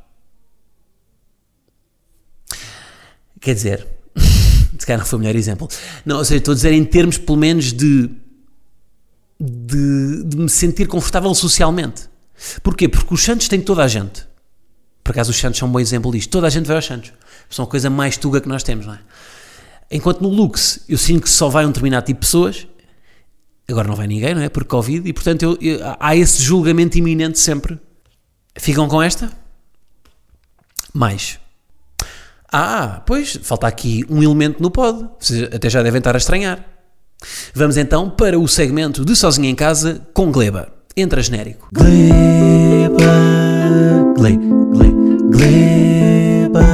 Quer 3.40 3.54
dizer, 3.54 3.86
Se 4.78 4.86
calhar 4.86 4.98
não 4.98 5.06
foi 5.06 5.18
o 5.18 5.20
melhor 5.20 5.36
exemplo. 5.36 5.68
Não, 6.04 6.18
ou 6.18 6.24
seja, 6.24 6.38
estou 6.38 6.52
a 6.52 6.54
dizer 6.54 6.72
em 6.72 6.84
termos, 6.84 7.18
pelo 7.18 7.36
menos, 7.36 7.72
de, 7.72 8.10
de, 9.38 10.24
de 10.24 10.36
me 10.36 10.48
sentir 10.48 10.86
confortável 10.88 11.34
socialmente. 11.34 12.08
Porquê? 12.62 12.88
Porque 12.88 13.12
os 13.12 13.22
Santos 13.22 13.48
têm 13.48 13.60
toda 13.60 13.84
a 13.84 13.88
gente. 13.88 14.26
Por 15.04 15.10
acaso 15.10 15.30
os 15.30 15.36
Santos 15.36 15.58
são 15.58 15.68
um 15.68 15.72
bom 15.72 15.80
exemplo 15.80 16.10
disto. 16.10 16.30
Toda 16.30 16.46
a 16.46 16.50
gente 16.50 16.66
vai 16.66 16.76
aos 16.76 16.86
Santos. 16.86 17.12
São 17.48 17.64
a 17.64 17.68
coisa 17.68 17.90
mais 17.90 18.16
tuga 18.16 18.40
que 18.40 18.48
nós 18.48 18.62
temos, 18.62 18.86
não 18.86 18.94
é? 18.94 19.00
Enquanto 19.90 20.20
no 20.20 20.28
Lux 20.28 20.80
eu 20.88 20.96
sinto 20.96 21.22
que 21.24 21.30
só 21.30 21.48
vai 21.48 21.66
um 21.66 21.68
determinado 21.68 22.06
tipo 22.06 22.20
de 22.20 22.26
pessoas, 22.26 22.66
agora 23.70 23.88
não 23.88 23.96
vai 23.96 24.06
ninguém, 24.06 24.34
não 24.34 24.42
é? 24.42 24.48
Por 24.48 24.64
Covid, 24.64 25.08
e 25.08 25.12
portanto 25.12 25.42
eu, 25.42 25.58
eu, 25.60 25.80
há 25.98 26.16
esse 26.16 26.42
julgamento 26.42 26.98
iminente 26.98 27.38
sempre. 27.38 27.78
Ficam 28.56 28.88
com 28.88 29.02
esta? 29.02 29.30
Mais. 30.92 31.38
Ah, 32.52 33.02
pois, 33.06 33.38
falta 33.42 33.66
aqui 33.66 34.04
um 34.08 34.22
elemento 34.22 34.60
no 34.60 34.70
pod. 34.70 35.08
Vocês 35.18 35.44
até 35.54 35.70
já 35.70 35.82
devem 35.82 35.98
estar 35.98 36.14
a 36.14 36.18
estranhar. 36.18 36.64
Vamos 37.54 37.76
então 37.76 38.10
para 38.10 38.38
o 38.38 38.48
segmento 38.48 39.04
de 39.04 39.14
Sozinho 39.14 39.46
em 39.46 39.54
Casa 39.54 40.06
com 40.12 40.32
Gleba. 40.32 40.72
Entra 40.96 41.22
genérico. 41.22 41.68
Gleba, 41.72 42.96
gle, 44.16 44.36
gle, 44.72 44.92
gleba, 45.30 46.64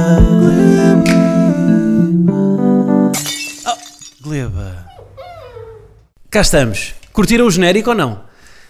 Gleba. 4.21 4.96
Cá 6.29 6.41
estamos. 6.41 6.93
Curtiram 7.13 7.47
o 7.47 7.51
genérico 7.51 7.91
ou 7.91 7.95
não? 7.95 8.25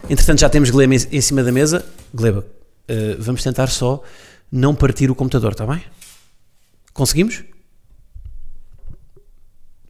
Entretanto, 0.07 0.39
já 0.39 0.47
temos 0.47 0.69
Gleba 0.69 0.93
em 0.93 1.21
cima 1.21 1.43
da 1.43 1.51
mesa. 1.51 1.83
Gleba, 2.13 2.45
eh, 2.87 3.15
vamos 3.17 3.41
tentar 3.41 3.67
só 3.67 4.03
não 4.51 4.75
partir 4.75 5.09
o 5.09 5.15
computador, 5.15 5.53
está 5.53 5.65
bem? 5.65 5.83
Conseguimos? 6.93 7.43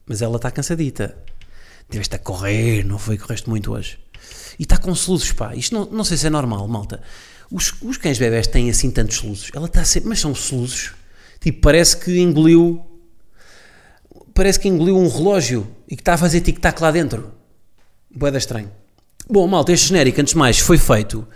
Mas 0.06 0.22
ela 0.22 0.36
está 0.36 0.50
cansadita. 0.50 1.14
Deveste 1.90 2.16
a 2.16 2.18
correr, 2.18 2.84
não 2.84 2.98
foi? 2.98 3.18
Correste 3.18 3.50
muito 3.50 3.72
hoje. 3.72 3.98
E 4.58 4.62
está 4.62 4.78
com 4.78 4.94
soluços, 4.94 5.32
pá. 5.32 5.54
Isto 5.54 5.74
não, 5.74 5.84
não 5.90 6.04
sei 6.04 6.16
se 6.16 6.26
é 6.26 6.30
normal, 6.30 6.66
malta. 6.66 7.02
Os, 7.50 7.74
os 7.82 7.98
cães 7.98 8.18
bebés 8.18 8.46
têm 8.46 8.70
assim 8.70 8.90
tantos 8.90 9.18
soluços. 9.18 9.50
Ela 9.54 9.66
está 9.66 9.84
sempre. 9.84 10.08
Mas 10.08 10.20
são 10.20 10.34
soluços. 10.34 10.94
Tipo, 11.38 11.60
parece 11.60 11.98
que 11.98 12.18
engoliu. 12.18 12.82
Parece 14.32 14.58
que 14.58 14.68
engoliu 14.68 14.96
um 14.96 15.08
relógio 15.08 15.68
e 15.86 15.94
que 15.94 16.00
está 16.00 16.14
a 16.14 16.18
fazer 16.18 16.40
tic-tac 16.40 16.80
lá 16.80 16.90
dentro. 16.90 17.37
Boeda 18.14 18.38
estranho. 18.38 18.70
Bom, 19.28 19.46
malta, 19.46 19.72
este 19.72 19.88
genérico, 19.88 20.20
antes 20.20 20.32
de 20.32 20.38
mais, 20.38 20.58
foi 20.58 20.78
feito 20.78 21.26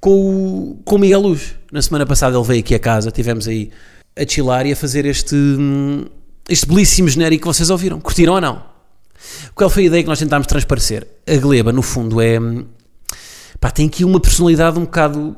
com 0.00 0.10
o, 0.10 0.82
com 0.84 0.96
o 0.96 0.98
Miguel 0.98 1.20
Luz. 1.20 1.54
Na 1.72 1.80
semana 1.80 2.04
passada 2.04 2.36
ele 2.36 2.44
veio 2.44 2.60
aqui 2.60 2.74
a 2.74 2.78
casa, 2.78 3.10
tivemos 3.10 3.48
aí 3.48 3.70
a 4.14 4.28
chilar 4.28 4.66
e 4.66 4.72
a 4.72 4.76
fazer 4.76 5.06
este, 5.06 5.34
hum, 5.34 6.04
este 6.48 6.66
belíssimo 6.66 7.08
genérico 7.08 7.42
que 7.42 7.46
vocês 7.46 7.70
ouviram. 7.70 8.00
Curtiram 8.00 8.34
ou 8.34 8.40
não? 8.40 8.62
Qual 9.54 9.70
foi 9.70 9.84
a 9.84 9.86
ideia 9.86 10.02
que 10.02 10.08
nós 10.08 10.18
tentámos 10.18 10.46
transparecer? 10.46 11.06
A 11.26 11.36
Gleba, 11.36 11.72
no 11.72 11.82
fundo, 11.82 12.20
é. 12.20 12.38
hum, 12.38 12.66
Pá, 13.58 13.70
tem 13.70 13.86
aqui 13.86 14.04
uma 14.04 14.20
personalidade 14.20 14.78
um 14.78 14.82
bocado, 14.82 15.34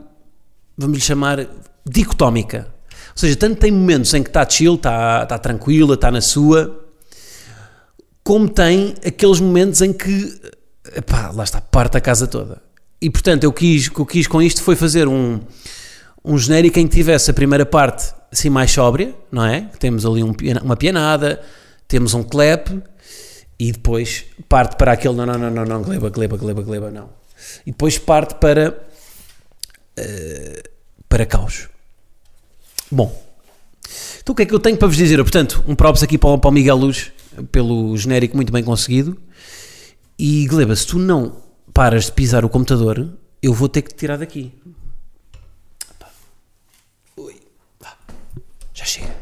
vamos 0.77 0.99
lhe 0.99 1.05
chamar, 1.05 1.47
dicotómica. 1.89 2.75
Ou 3.11 3.21
seja, 3.21 3.37
tanto 3.37 3.61
tem 3.61 3.71
momentos 3.71 4.13
em 4.15 4.23
que 4.23 4.29
está 4.29 4.45
chill, 4.49 4.75
está, 4.75 5.23
está 5.23 5.39
tranquila, 5.39 5.95
está 5.95 6.11
na 6.11 6.21
sua, 6.21 6.85
como 8.25 8.49
tem 8.49 8.95
aqueles 9.07 9.39
momentos 9.39 9.81
em 9.81 9.93
que, 9.93 10.41
pá, 11.07 11.31
lá 11.35 11.45
está, 11.45 11.61
parte 11.61 11.97
a 11.97 12.01
casa 12.01 12.27
toda. 12.27 12.63
E 13.01 13.11
portanto, 13.11 13.45
eu 13.45 13.53
quis, 13.53 13.89
o 13.89 13.93
que 13.93 14.01
eu 14.01 14.07
quis 14.07 14.27
com 14.27 14.41
isto 14.41 14.63
foi 14.63 14.75
fazer 14.75 15.07
um, 15.07 15.41
um 16.25 16.39
genérico 16.39 16.79
em 16.79 16.87
que 16.87 16.95
tivesse 16.95 17.31
a 17.31 17.35
primeira 17.35 17.67
parte 17.67 18.15
assim 18.33 18.51
mais 18.51 18.71
sóbria, 18.71 19.15
não 19.31 19.45
é? 19.45 19.71
Temos 19.79 20.05
ali 20.05 20.23
um 20.23 20.33
uma 20.63 20.77
pianada, 20.77 21.41
temos 21.87 22.15
um 22.15 22.23
clap 22.23 22.69
e 23.59 23.73
depois 23.73 24.25
parte 24.49 24.77
para 24.77 24.93
aquele 24.93 25.15
não, 25.15 25.27
não, 25.27 25.39
não, 25.39 25.51
não, 25.51 25.65
não, 25.65 25.83
gleba, 25.83 26.11
gleba, 26.11 26.37
gleba, 26.37 26.63
gleba, 26.63 26.91
não. 26.91 27.09
E 27.67 27.71
depois 27.71 27.99
parte 27.99 28.35
para 28.37 28.87
eh, 29.97 30.63
para 31.09 31.25
caos. 31.25 31.69
Bom, 32.91 33.25
então 34.21 34.33
o 34.33 34.37
que 34.37 34.43
é 34.43 34.47
que 34.47 34.55
eu 34.55 34.61
tenho 34.61 34.77
para 34.77 34.89
vos 34.89 34.97
dizer? 34.97 35.17
Portanto, 35.19 35.65
um 35.67 35.75
props 35.75 36.03
aqui 36.03 36.19
para 36.19 36.29
o 36.29 36.51
Miguel 36.51 36.77
Luz 36.77 37.13
pelo 37.51 37.97
genérico 37.97 38.37
muito 38.37 38.53
bem 38.53 38.63
conseguido. 38.63 39.17
E 40.19 40.47
Gleba, 40.47 40.75
se 40.75 40.87
tu 40.87 40.99
não 40.99 41.43
paras 41.73 42.07
de 42.07 42.13
pisar 42.13 42.45
o 42.45 42.49
computador, 42.49 43.17
eu 43.43 43.53
vou 43.53 43.69
ter 43.69 43.83
que 43.83 43.91
te 43.91 43.97
tirar 43.97 44.17
daqui. 44.17 44.53
Ui. 47.17 47.41
Já 48.73 48.85
chega. 48.85 49.15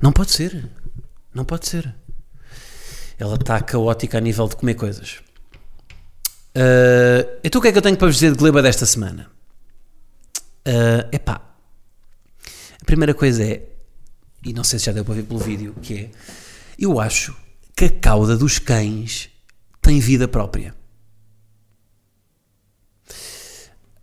Não 0.00 0.12
pode 0.12 0.30
ser. 0.30 0.68
Não 1.34 1.44
pode 1.44 1.68
ser. 1.68 1.94
Ela 3.18 3.34
está 3.34 3.60
caótica 3.60 4.18
a 4.18 4.20
nível 4.20 4.48
de 4.48 4.56
comer 4.56 4.74
coisas. 4.74 5.22
Ah, 6.54 7.26
então 7.44 7.58
o 7.58 7.62
que 7.62 7.68
é 7.68 7.72
que 7.72 7.78
eu 7.78 7.82
tenho 7.82 7.96
para 7.96 8.06
vos 8.06 8.16
dizer 8.16 8.32
de 8.32 8.38
Gleba 8.38 8.62
desta 8.62 8.86
semana? 8.86 9.30
Ah, 10.64 11.08
epá. 11.12 11.40
A 12.80 12.84
primeira 12.84 13.14
coisa 13.14 13.44
é, 13.44 13.62
e 14.44 14.52
não 14.52 14.64
sei 14.64 14.78
se 14.78 14.86
já 14.86 14.92
deu 14.92 15.04
para 15.04 15.14
ver 15.14 15.24
pelo 15.24 15.38
vídeo, 15.38 15.74
que 15.82 15.94
é, 15.94 16.10
eu 16.78 16.98
acho 16.98 17.36
que 17.76 17.84
a 17.84 17.90
cauda 17.90 18.36
dos 18.36 18.58
cães 18.58 19.30
tem 19.90 19.98
vida 19.98 20.28
própria. 20.28 20.72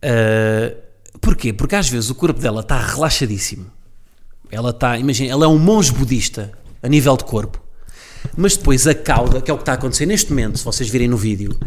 Uh, 0.03 0.75
porquê? 1.21 1.53
Porque 1.53 1.75
às 1.75 1.87
vezes 1.87 2.09
o 2.09 2.15
corpo 2.15 2.41
dela 2.41 2.59
está 2.59 2.77
relaxadíssimo. 2.77 3.71
Ela 4.51 4.71
está, 4.71 4.97
imagina, 4.97 5.31
ela 5.31 5.45
é 5.45 5.47
um 5.47 5.57
monge 5.57 5.93
budista 5.93 6.51
a 6.83 6.89
nível 6.89 7.15
de 7.15 7.23
corpo. 7.23 7.63
Mas 8.35 8.57
depois 8.57 8.85
a 8.85 8.93
cauda, 8.93 9.41
que 9.41 9.49
é 9.49 9.53
o 9.53 9.57
que 9.57 9.61
está 9.61 9.71
a 9.71 9.75
acontecer 9.75 10.05
neste 10.05 10.29
momento, 10.29 10.57
se 10.57 10.65
vocês 10.65 10.89
virem 10.89 11.07
no 11.07 11.15
vídeo, 11.15 11.57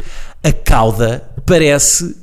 a 0.43 0.53
cauda 0.53 1.27
parece 1.47 2.15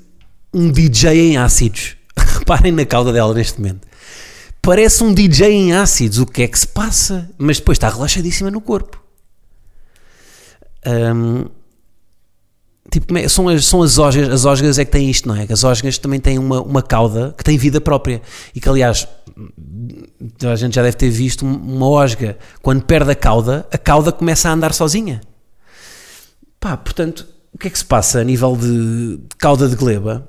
um 0.53 0.71
DJ 0.71 1.31
em 1.31 1.37
ácidos. 1.37 1.97
Reparem 2.15 2.71
na 2.71 2.85
cauda 2.85 3.11
dela 3.11 3.33
neste 3.33 3.59
momento. 3.59 3.87
Parece 4.61 5.03
um 5.03 5.11
DJ 5.11 5.51
em 5.51 5.73
ácidos. 5.73 6.19
O 6.19 6.27
que 6.27 6.43
é 6.43 6.47
que 6.47 6.59
se 6.59 6.67
passa? 6.67 7.27
Mas 7.39 7.57
depois 7.57 7.77
está 7.77 7.89
relaxadíssima 7.89 8.51
no 8.51 8.61
corpo. 8.61 9.01
Hum, 10.85 11.45
tipo, 12.91 13.17
é- 13.17 13.27
são 13.27 13.47
as, 13.49 13.65
são 13.65 13.81
as 13.81 13.97
osgas, 13.97 14.45
as 14.45 14.77
é 14.79 14.85
que 14.85 14.91
têm 14.91 15.09
isto, 15.09 15.27
não 15.27 15.35
é? 15.35 15.45
Que 15.47 15.53
As 15.53 15.63
osgas 15.63 15.97
também 15.97 16.19
têm 16.19 16.37
uma, 16.39 16.61
uma 16.61 16.81
cauda 16.81 17.33
que 17.37 17.43
tem 17.43 17.57
vida 17.57 17.79
própria 17.81 18.21
e 18.55 18.59
que, 18.59 18.67
aliás, 18.69 19.07
a 20.49 20.55
gente 20.55 20.75
já 20.75 20.81
deve 20.83 20.97
ter 20.97 21.09
visto 21.09 21.45
um- 21.45 21.55
uma 21.55 21.87
osga, 21.87 22.37
quando 22.61 22.83
perde 22.83 23.11
a 23.11 23.15
cauda, 23.15 23.67
a 23.71 23.77
cauda 23.77 24.11
começa 24.11 24.49
a 24.49 24.53
andar 24.53 24.73
sozinha. 24.73 25.21
Pá, 26.59 26.75
portanto, 26.75 27.27
o 27.53 27.57
que 27.57 27.67
é 27.67 27.69
que 27.69 27.77
se 27.77 27.85
passa 27.85 28.19
a 28.19 28.23
nível 28.23 28.55
de, 28.55 29.17
de 29.17 29.35
cauda 29.37 29.67
de 29.67 29.75
gleba 29.75 30.27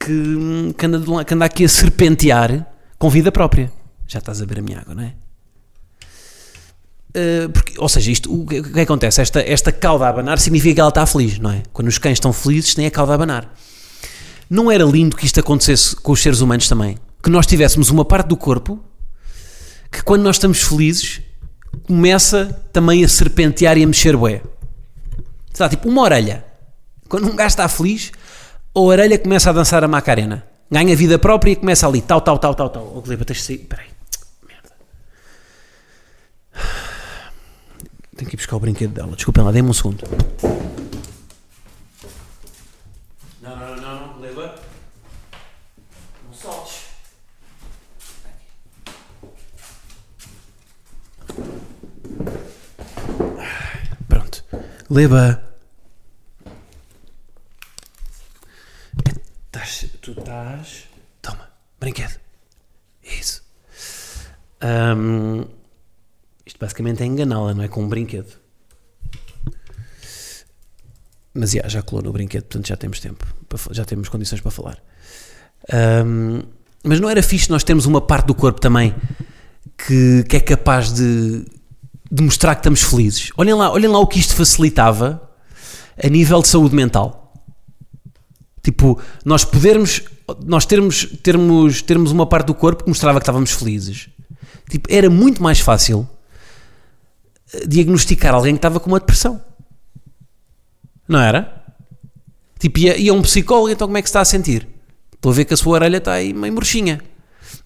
que, 0.00 0.74
que, 0.76 0.86
anda, 0.86 1.24
que 1.24 1.34
anda 1.34 1.44
aqui 1.44 1.64
a 1.64 1.68
serpentear 1.68 2.66
com 2.98 3.08
vida 3.10 3.30
própria? 3.30 3.70
Já 4.06 4.18
estás 4.18 4.40
a 4.42 4.46
beber 4.46 4.60
a 4.60 4.62
minha 4.62 4.78
água, 4.80 4.94
não 4.94 5.02
é? 5.02 5.14
Uh, 7.14 7.48
porque, 7.50 7.74
ou 7.78 7.88
seja, 7.88 8.10
isto, 8.10 8.32
o 8.32 8.46
que, 8.46 8.60
o 8.60 8.72
que 8.72 8.80
acontece? 8.80 9.20
Esta, 9.20 9.40
esta 9.40 9.70
cauda 9.70 10.06
a 10.06 10.08
abanar 10.08 10.38
significa 10.38 10.74
que 10.74 10.80
ela 10.80 10.88
está 10.88 11.04
feliz, 11.04 11.38
não 11.38 11.50
é? 11.50 11.62
Quando 11.72 11.88
os 11.88 11.98
cães 11.98 12.14
estão 12.14 12.32
felizes, 12.32 12.74
têm 12.74 12.86
a 12.86 12.90
cauda 12.90 13.12
a 13.12 13.14
abanar. 13.14 13.54
Não 14.48 14.70
era 14.70 14.84
lindo 14.84 15.16
que 15.16 15.26
isto 15.26 15.40
acontecesse 15.40 15.96
com 15.96 16.12
os 16.12 16.22
seres 16.22 16.40
humanos 16.40 16.68
também? 16.68 16.96
Que 17.22 17.30
nós 17.30 17.46
tivéssemos 17.46 17.90
uma 17.90 18.04
parte 18.04 18.28
do 18.28 18.36
corpo 18.36 18.82
que, 19.90 20.02
quando 20.02 20.22
nós 20.22 20.36
estamos 20.36 20.62
felizes, 20.62 21.20
começa 21.86 22.62
também 22.72 23.04
a 23.04 23.08
serpentear 23.08 23.76
e 23.76 23.82
a 23.82 23.86
mexer 23.86 24.16
bué. 24.16 24.42
Está 25.52 25.68
tipo 25.68 25.88
uma 25.88 26.02
orelha. 26.02 26.44
Quando 27.08 27.28
um 27.28 27.36
gajo 27.36 27.48
está 27.48 27.68
feliz, 27.68 28.10
a 28.74 28.80
orelha 28.80 29.18
começa 29.18 29.50
a 29.50 29.52
dançar 29.52 29.84
a 29.84 29.88
Macarena. 29.88 30.46
Ganha 30.70 30.96
vida 30.96 31.18
própria 31.18 31.50
e 31.50 31.56
começa 31.56 31.86
ali, 31.86 32.00
tal, 32.00 32.22
tal, 32.22 32.38
tal, 32.38 32.54
tal, 32.54 32.70
tal. 32.70 32.92
Oh, 32.96 33.02
Gleba, 33.02 33.24
tens 33.26 33.38
de 33.38 33.42
sair. 33.42 33.58
Peraí. 33.58 33.88
Merda. 34.48 34.70
Tenho 38.16 38.28
que 38.28 38.36
ir 38.36 38.38
buscar 38.38 38.56
o 38.56 38.60
brinquedo 38.60 38.92
dela. 38.92 39.14
Desculpem 39.16 39.42
lá, 39.44 39.50
dê-me 39.52 39.68
um 39.70 39.72
segundo. 39.72 40.04
Não, 43.40 43.56
não, 43.56 43.76
não, 43.76 44.06
não, 44.08 44.18
Gleba. 44.18 44.54
Não 46.26 46.34
soltes. 46.34 46.82
Pronto. 54.08 54.44
Gleba. 54.90 55.42
Estás- 59.46 59.86
tu 60.00 60.12
estás. 60.12 60.84
Toma, 61.20 61.48
brinquedo. 61.78 62.18
Isso. 63.02 63.42
Ahm, 64.60 65.44
isto 66.46 66.58
basicamente 66.82 67.02
é 67.02 67.06
enganá-la, 67.06 67.54
não 67.54 67.62
é? 67.62 67.68
Com 67.68 67.84
um 67.84 67.88
brinquedo. 67.88 68.40
Mas 71.34 71.52
já, 71.52 71.82
colou 71.82 72.04
no 72.04 72.12
brinquedo, 72.12 72.42
portanto 72.42 72.68
já 72.68 72.76
temos 72.76 73.00
tempo, 73.00 73.24
já 73.70 73.84
temos 73.84 74.08
condições 74.08 74.40
para 74.40 74.50
falar. 74.50 74.78
Ahm, 75.72 76.42
mas 76.84 77.00
não 77.00 77.08
era 77.08 77.22
fixe 77.22 77.48
nós 77.48 77.64
termos 77.64 77.86
uma 77.86 78.00
parte 78.00 78.26
do 78.26 78.34
corpo 78.34 78.60
também 78.60 78.94
que, 79.78 80.24
que 80.28 80.36
é 80.36 80.40
capaz 80.40 80.92
de, 80.92 81.46
de 82.10 82.22
mostrar 82.22 82.54
que 82.54 82.60
estamos 82.60 82.82
felizes. 82.82 83.30
Olhem 83.36 83.54
lá, 83.54 83.72
olhem 83.72 83.88
lá 83.88 83.98
o 83.98 84.06
que 84.06 84.18
isto 84.18 84.34
facilitava 84.34 85.30
a 86.02 86.08
nível 86.08 86.42
de 86.42 86.48
saúde 86.48 86.74
mental. 86.74 87.32
Tipo, 88.62 89.00
nós 89.24 89.44
podermos, 89.44 90.02
nós 90.44 90.66
termos, 90.66 91.06
termos, 91.22 91.80
termos 91.80 92.12
uma 92.12 92.26
parte 92.26 92.48
do 92.48 92.54
corpo 92.54 92.84
que 92.84 92.90
mostrava 92.90 93.18
que 93.18 93.22
estávamos 93.22 93.52
felizes. 93.52 94.10
Tipo, 94.68 94.92
era 94.92 95.08
muito 95.08 95.42
mais 95.42 95.60
fácil 95.60 96.06
diagnosticar 97.66 98.34
alguém 98.34 98.54
que 98.54 98.58
estava 98.58 98.80
com 98.80 98.88
uma 98.88 99.00
depressão. 99.00 99.40
Não 101.06 101.20
era? 101.20 101.62
Tipo, 102.58 102.78
ia, 102.78 102.96
ia 102.96 103.12
um 103.12 103.22
psicólogo, 103.22 103.70
então 103.70 103.88
como 103.88 103.98
é 103.98 104.02
que 104.02 104.08
se 104.08 104.10
está 104.10 104.20
a 104.20 104.24
sentir? 104.24 104.68
Estou 105.14 105.32
a 105.32 105.34
ver 105.34 105.44
que 105.44 105.54
a 105.54 105.56
sua 105.56 105.74
orelha 105.74 105.98
está 105.98 106.12
aí 106.14 106.32
meio 106.32 106.52
murchinha. 106.52 107.00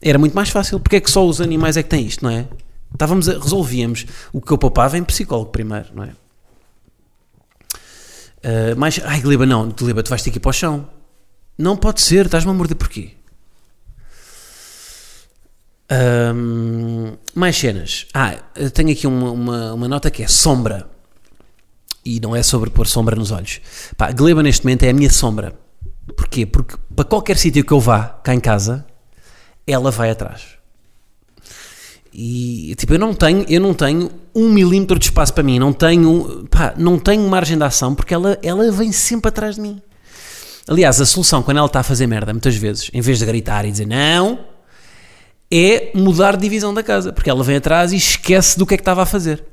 Era 0.00 0.18
muito 0.18 0.34
mais 0.34 0.50
fácil. 0.50 0.80
Porque 0.80 0.96
é 0.96 1.00
que 1.00 1.10
só 1.10 1.26
os 1.26 1.40
animais 1.40 1.76
é 1.76 1.82
que 1.82 1.88
têm 1.88 2.06
isto, 2.06 2.24
não 2.24 2.30
é? 2.30 2.46
Estávamos 2.92 3.28
a, 3.28 3.38
resolvíamos 3.38 4.06
o 4.32 4.40
que 4.40 4.52
eu 4.52 4.58
poupava 4.58 4.96
em 4.98 5.04
psicólogo 5.04 5.50
primeiro, 5.50 5.88
não 5.94 6.04
é? 6.04 6.08
Uh, 8.38 8.76
mas, 8.76 9.00
ai, 9.04 9.20
Gliba, 9.20 9.44
não, 9.44 9.68
Gliba, 9.70 10.02
tu 10.02 10.10
vais 10.10 10.22
ter 10.22 10.30
que 10.30 10.38
ir 10.38 10.40
para 10.40 10.50
o 10.50 10.52
chão. 10.52 10.88
Não 11.58 11.76
pode 11.76 12.00
ser, 12.00 12.26
estás-me 12.26 12.50
a 12.50 12.54
morder 12.54 12.76
porquê? 12.76 13.12
Um, 15.90 17.12
mais 17.34 17.56
cenas. 17.56 18.06
Ah, 18.12 18.36
eu 18.56 18.70
tenho 18.70 18.90
aqui 18.90 19.06
uma, 19.06 19.30
uma, 19.30 19.74
uma, 19.74 19.88
nota 19.88 20.10
que 20.10 20.22
é 20.22 20.28
sombra. 20.28 20.88
E 22.04 22.20
não 22.20 22.34
é 22.34 22.42
sobre 22.42 22.70
pôr 22.70 22.86
sombra 22.86 23.16
nos 23.16 23.30
olhos. 23.30 23.60
Pá, 23.96 24.10
Gleba 24.12 24.42
neste 24.42 24.64
momento 24.64 24.84
é 24.84 24.90
a 24.90 24.92
minha 24.92 25.10
sombra. 25.10 25.54
Porquê? 26.16 26.46
Porque 26.46 26.76
para 26.94 27.04
qualquer 27.04 27.36
sítio 27.36 27.64
que 27.64 27.72
eu 27.72 27.80
vá 27.80 28.20
cá 28.22 28.34
em 28.34 28.40
casa, 28.40 28.86
ela 29.66 29.90
vai 29.90 30.10
atrás. 30.10 30.56
E 32.12 32.74
tipo, 32.76 32.94
eu 32.94 32.98
não 32.98 33.12
tenho, 33.12 33.44
eu 33.48 33.60
não 33.60 33.74
tenho 33.74 34.10
um 34.34 34.48
milímetro 34.48 34.98
de 34.98 35.06
espaço 35.06 35.34
para 35.34 35.42
mim, 35.42 35.58
não 35.58 35.72
tenho, 35.72 36.46
pá, 36.48 36.72
não 36.76 36.98
tenho 36.98 37.28
margem 37.28 37.58
de 37.58 37.64
ação 37.64 37.94
porque 37.94 38.14
ela, 38.14 38.38
ela 38.42 38.70
vem 38.72 38.90
sempre 38.90 39.28
atrás 39.28 39.56
de 39.56 39.60
mim. 39.60 39.82
Aliás, 40.66 41.00
a 41.00 41.06
solução 41.06 41.42
quando 41.42 41.58
ela 41.58 41.66
está 41.66 41.80
a 41.80 41.82
fazer 41.82 42.06
merda, 42.06 42.32
muitas 42.32 42.56
vezes, 42.56 42.90
em 42.92 43.00
vez 43.00 43.18
de 43.18 43.26
gritar 43.26 43.66
e 43.66 43.70
dizer 43.70 43.86
não, 43.86 44.38
é 45.50 45.92
mudar 45.94 46.36
de 46.36 46.42
divisão 46.42 46.74
da 46.74 46.82
casa, 46.82 47.12
porque 47.12 47.30
ela 47.30 47.44
vem 47.44 47.56
atrás 47.56 47.92
e 47.92 47.96
esquece 47.96 48.58
do 48.58 48.66
que 48.66 48.74
é 48.74 48.76
que 48.76 48.82
estava 48.82 49.02
a 49.02 49.06
fazer. 49.06 49.44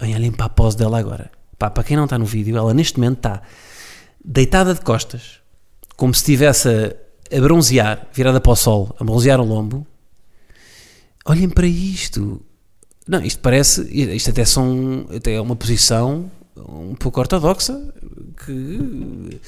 Olhem 0.00 0.32
para 0.32 0.46
a 0.46 0.48
pose 0.48 0.76
dela 0.76 0.98
agora. 0.98 1.30
Pá, 1.58 1.70
para 1.70 1.84
quem 1.84 1.96
não 1.96 2.04
está 2.04 2.18
no 2.18 2.24
vídeo, 2.24 2.56
ela 2.56 2.74
neste 2.74 2.98
momento 2.98 3.18
está 3.18 3.42
deitada 4.22 4.74
de 4.74 4.80
costas, 4.80 5.40
como 5.96 6.12
se 6.12 6.20
estivesse 6.20 6.68
a, 6.68 7.36
a 7.36 7.40
bronzear, 7.40 8.06
virada 8.12 8.40
para 8.40 8.52
o 8.52 8.56
sol, 8.56 8.94
a 8.98 9.04
bronzear 9.04 9.40
o 9.40 9.44
lombo, 9.44 9.86
olhem 11.24 11.48
para 11.48 11.66
isto. 11.66 12.42
Não, 13.06 13.22
isto 13.22 13.40
parece, 13.40 13.82
isto 13.90 14.30
até, 14.30 14.44
são, 14.44 15.06
até 15.14 15.34
é 15.34 15.40
uma 15.40 15.56
posição 15.56 16.30
um 16.56 16.94
pouco 16.94 17.20
ortodoxa 17.20 17.92
que, 18.44 19.40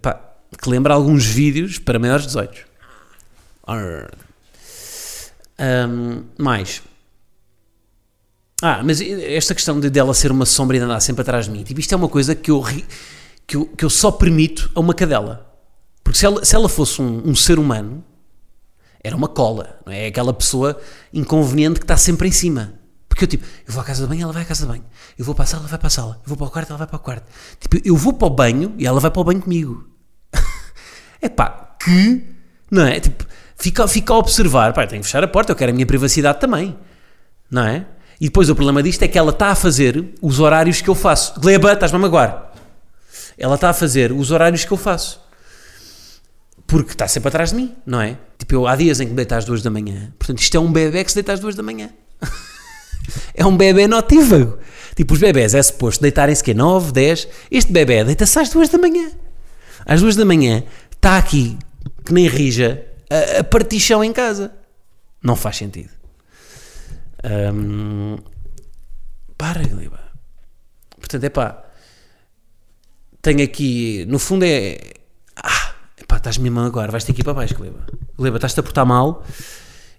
pá, 0.00 0.20
que 0.60 0.68
lembra 0.68 0.94
alguns 0.94 1.26
vídeos 1.26 1.78
para 1.78 1.98
maiores 1.98 2.22
de 2.22 2.28
18. 2.28 2.66
Um, 5.58 6.24
mais. 6.38 6.82
Ah, 8.62 8.82
mas 8.82 9.00
esta 9.00 9.54
questão 9.54 9.78
de 9.78 9.90
dela 9.90 10.14
ser 10.14 10.30
uma 10.30 10.46
sombra 10.46 10.76
e 10.76 10.80
andar 10.80 11.00
sempre 11.00 11.22
atrás 11.22 11.46
de 11.46 11.50
mim, 11.50 11.62
tipo, 11.62 11.80
isto 11.80 11.92
é 11.92 11.96
uma 11.96 12.08
coisa 12.08 12.34
que 12.34 12.50
eu, 12.50 12.64
que 13.46 13.56
eu, 13.56 13.66
que 13.66 13.84
eu 13.84 13.90
só 13.90 14.10
permito 14.10 14.70
a 14.74 14.80
uma 14.80 14.94
cadela. 14.94 15.52
Porque 16.02 16.18
se 16.18 16.26
ela, 16.26 16.44
se 16.44 16.54
ela 16.54 16.68
fosse 16.68 17.00
um, 17.00 17.28
um 17.28 17.34
ser 17.34 17.58
humano, 17.58 18.04
era 19.02 19.14
uma 19.14 19.28
cola, 19.28 19.80
não 19.84 19.92
é? 19.92 20.04
é 20.04 20.06
aquela 20.06 20.32
pessoa 20.32 20.80
inconveniente 21.12 21.78
que 21.78 21.84
está 21.84 21.96
sempre 21.96 22.26
em 22.26 22.32
cima. 22.32 22.74
Porque 23.06 23.24
eu 23.24 23.28
tipo, 23.28 23.44
eu 23.66 23.72
vou 23.72 23.82
à 23.82 23.84
casa 23.84 24.02
de 24.02 24.08
banho, 24.08 24.22
ela 24.22 24.32
vai 24.32 24.42
à 24.42 24.46
casa 24.46 24.62
de 24.62 24.72
banho. 24.72 24.84
Eu 25.16 25.24
vou 25.24 25.34
para 25.34 25.44
a 25.44 25.46
sala, 25.46 25.62
ela 25.62 25.68
vai 25.68 25.78
para 25.78 25.86
a 25.86 25.90
sala. 25.90 26.20
Eu 26.24 26.28
vou 26.28 26.36
para 26.36 26.46
o 26.46 26.50
quarto, 26.50 26.70
ela 26.70 26.78
vai 26.78 26.86
para 26.86 26.96
o 26.96 27.00
quarto. 27.00 27.30
Tipo, 27.60 27.76
eu 27.84 27.96
vou 27.96 28.12
para 28.12 28.26
o 28.26 28.30
banho 28.30 28.74
e 28.78 28.86
ela 28.86 28.98
vai 28.98 29.10
para 29.10 29.20
o 29.20 29.24
banho 29.24 29.40
comigo. 29.40 29.88
é 31.20 31.28
pá, 31.28 31.76
que, 31.78 32.24
não 32.70 32.84
é? 32.84 32.98
Tipo, 32.98 33.24
fica, 33.56 33.86
fica 33.88 34.12
a 34.12 34.18
observar, 34.18 34.72
pá, 34.72 34.86
tenho 34.86 35.00
que 35.00 35.06
fechar 35.06 35.24
a 35.24 35.28
porta, 35.28 35.52
eu 35.52 35.56
quero 35.56 35.70
a 35.70 35.74
minha 35.74 35.86
privacidade 35.86 36.40
também, 36.40 36.76
não 37.50 37.64
é? 37.64 37.86
E 38.20 38.26
depois 38.26 38.48
o 38.48 38.54
problema 38.54 38.82
disto 38.82 39.02
é 39.02 39.08
que 39.08 39.18
ela 39.18 39.30
está 39.30 39.48
a 39.48 39.54
fazer 39.54 40.14
os 40.22 40.38
horários 40.38 40.80
que 40.80 40.88
eu 40.88 40.94
faço. 40.94 41.38
Gleba, 41.40 41.72
estás-me 41.72 41.96
a 41.96 42.00
magoar. 42.00 42.52
Ela 43.36 43.56
está 43.56 43.70
a 43.70 43.72
fazer 43.72 44.12
os 44.12 44.30
horários 44.30 44.64
que 44.64 44.72
eu 44.72 44.76
faço 44.76 45.24
porque 46.66 46.92
está 46.92 47.06
sempre 47.06 47.28
atrás 47.28 47.50
de 47.50 47.56
mim, 47.56 47.74
não 47.84 48.00
é? 48.00 48.16
Tipo, 48.38 48.54
eu, 48.54 48.66
há 48.66 48.74
dias 48.74 49.00
em 49.00 49.04
que 49.04 49.10
me 49.10 49.16
deito 49.16 49.34
às 49.34 49.44
duas 49.44 49.62
da 49.62 49.70
manhã, 49.70 50.12
portanto, 50.18 50.40
isto 50.40 50.56
é 50.56 50.60
um 50.60 50.72
bebê 50.72 51.04
que 51.04 51.10
se 51.10 51.16
deita 51.16 51.32
às 51.32 51.40
duas 51.40 51.54
da 51.54 51.62
manhã. 51.62 51.90
é 53.34 53.44
um 53.44 53.56
bebê 53.56 53.86
notívago. 53.86 54.58
Tipo, 54.96 55.14
os 55.14 55.20
bebés 55.20 55.54
é 55.54 55.62
suposto 55.62 56.02
deitarem-se 56.02 56.42
que 56.42 56.52
é 56.52 56.54
9, 56.54 56.92
10. 56.92 57.28
Este 57.50 57.72
bebê 57.72 58.04
deita-se 58.04 58.38
às 58.38 58.48
duas 58.48 58.68
da 58.68 58.78
manhã. 58.78 59.10
Às 59.84 60.00
duas 60.00 60.16
da 60.16 60.24
manhã 60.24 60.62
está 60.92 61.18
aqui, 61.18 61.58
que 62.04 62.12
nem 62.12 62.26
rija, 62.26 62.82
a, 63.10 63.40
a 63.40 63.44
partição 63.44 64.02
em 64.02 64.12
casa. 64.12 64.52
Não 65.22 65.36
faz 65.36 65.56
sentido. 65.56 65.90
Um, 67.24 68.18
para, 69.38 69.62
Gliba. 69.66 70.00
Portanto, 70.98 71.24
é 71.24 71.30
pá. 71.30 71.64
Tenho 73.22 73.42
aqui, 73.42 74.04
no 74.06 74.18
fundo 74.18 74.44
é. 74.44 74.78
Ah, 75.36 75.74
pá, 76.06 76.18
estás 76.18 76.36
mesmo 76.36 76.60
agora, 76.60 76.92
vais 76.92 77.04
ter 77.04 77.14
que 77.14 77.22
ir 77.22 77.24
para 77.24 77.34
baixo, 77.34 77.54
Gleba. 77.54 77.86
Gleba, 78.18 78.36
estás-te 78.36 78.60
a 78.60 78.62
portar 78.62 78.84
mal. 78.84 79.24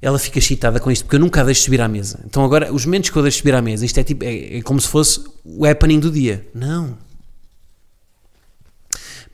Ela 0.01 0.19
fica 0.19 0.37
excitada 0.37 0.79
com 0.79 0.91
isto, 0.91 1.05
porque 1.05 1.15
eu 1.15 1.19
nunca 1.19 1.41
a 1.41 1.43
deixo 1.43 1.63
subir 1.63 1.81
à 1.81 1.87
mesa. 1.87 2.19
Então 2.25 2.43
agora, 2.45 2.71
os 2.71 2.85
momentos 2.85 3.09
que 3.09 3.17
eu 3.17 3.23
deixo 3.23 3.39
subir 3.39 3.55
à 3.55 3.61
mesa, 3.61 3.85
isto 3.85 3.99
é, 3.99 4.03
tipo, 4.03 4.23
é, 4.23 4.57
é 4.57 4.61
como 4.61 4.79
se 4.79 4.87
fosse 4.87 5.23
o 5.43 5.65
happening 5.65 5.99
do 5.99 6.11
dia. 6.11 6.47
Não. 6.53 6.97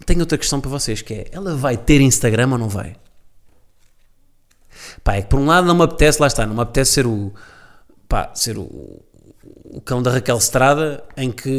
Tenho 0.06 0.22
outra 0.22 0.38
questão 0.38 0.62
para 0.62 0.70
vocês, 0.70 1.02
que 1.02 1.14
é, 1.14 1.28
ela 1.32 1.56
vai 1.56 1.78
ter 1.78 2.00
Instagram 2.00 2.52
ou 2.52 2.58
não 2.58 2.70
vai? 2.70 2.96
Pá, 5.04 5.16
é 5.16 5.22
que 5.22 5.30
por 5.30 5.40
um 5.40 5.46
lado 5.46 5.66
não 5.66 5.76
me 5.76 5.84
apetece, 5.84 6.22
lá 6.22 6.28
está, 6.28 6.46
não 6.46 6.56
me 6.56 6.62
apetece 6.62 6.92
ser 6.94 7.08
o, 7.08 7.34
pá, 8.08 8.32
ser 8.36 8.58
o, 8.58 9.02
o 9.64 9.82
cão 9.82 10.02
da 10.02 10.12
Raquel 10.12 10.38
Estrada, 10.38 11.04
em 11.18 11.32
que 11.32 11.50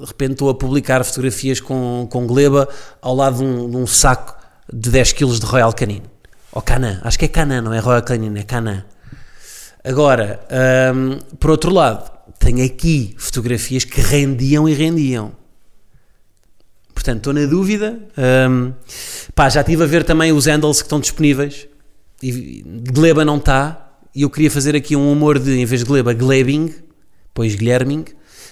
de 0.00 0.04
repente 0.06 0.32
estou 0.32 0.48
a 0.48 0.54
publicar 0.54 1.04
fotografias 1.04 1.60
com, 1.60 2.06
com 2.10 2.26
gleba 2.26 2.68
ao 3.00 3.14
lado 3.14 3.38
de 3.38 3.44
um, 3.44 3.70
de 3.70 3.76
um 3.76 3.86
saco 3.86 4.36
de 4.72 4.90
10 4.90 5.12
kg 5.12 5.38
de 5.38 5.46
Royal 5.46 5.72
Canin. 5.72 6.02
Ou 6.52 6.62
Canin, 6.62 6.98
acho 7.02 7.18
que 7.18 7.24
é 7.24 7.28
Canin, 7.28 7.60
não 7.60 7.72
é 7.74 7.78
Royal 7.78 8.02
Canin, 8.02 8.38
é 8.38 8.42
Canin. 8.42 8.82
Agora, 9.84 10.40
hum, 10.94 11.18
por 11.40 11.50
outro 11.50 11.72
lado, 11.72 12.10
tenho 12.38 12.64
aqui 12.64 13.14
fotografias 13.18 13.84
que 13.84 14.00
rendiam 14.00 14.68
e 14.68 14.74
rendiam. 14.74 15.32
Portanto, 16.94 17.18
estou 17.18 17.32
na 17.32 17.46
dúvida. 17.46 17.98
Hum, 18.48 18.72
pá, 19.34 19.48
já 19.48 19.60
estive 19.60 19.82
a 19.82 19.86
ver 19.86 20.04
também 20.04 20.30
os 20.30 20.46
handles 20.46 20.80
que 20.80 20.86
estão 20.86 21.00
disponíveis. 21.00 21.66
E 22.22 22.62
Gleba 22.92 23.24
não 23.24 23.36
está. 23.36 23.90
E 24.14 24.22
eu 24.22 24.30
queria 24.30 24.50
fazer 24.50 24.76
aqui 24.76 24.94
um 24.94 25.10
humor 25.10 25.38
de, 25.38 25.58
em 25.58 25.64
vez 25.64 25.80
de 25.80 25.86
Gleba, 25.86 26.12
Glebing 26.12 26.72
Pois 27.34 27.54
Guilherming, 27.54 28.04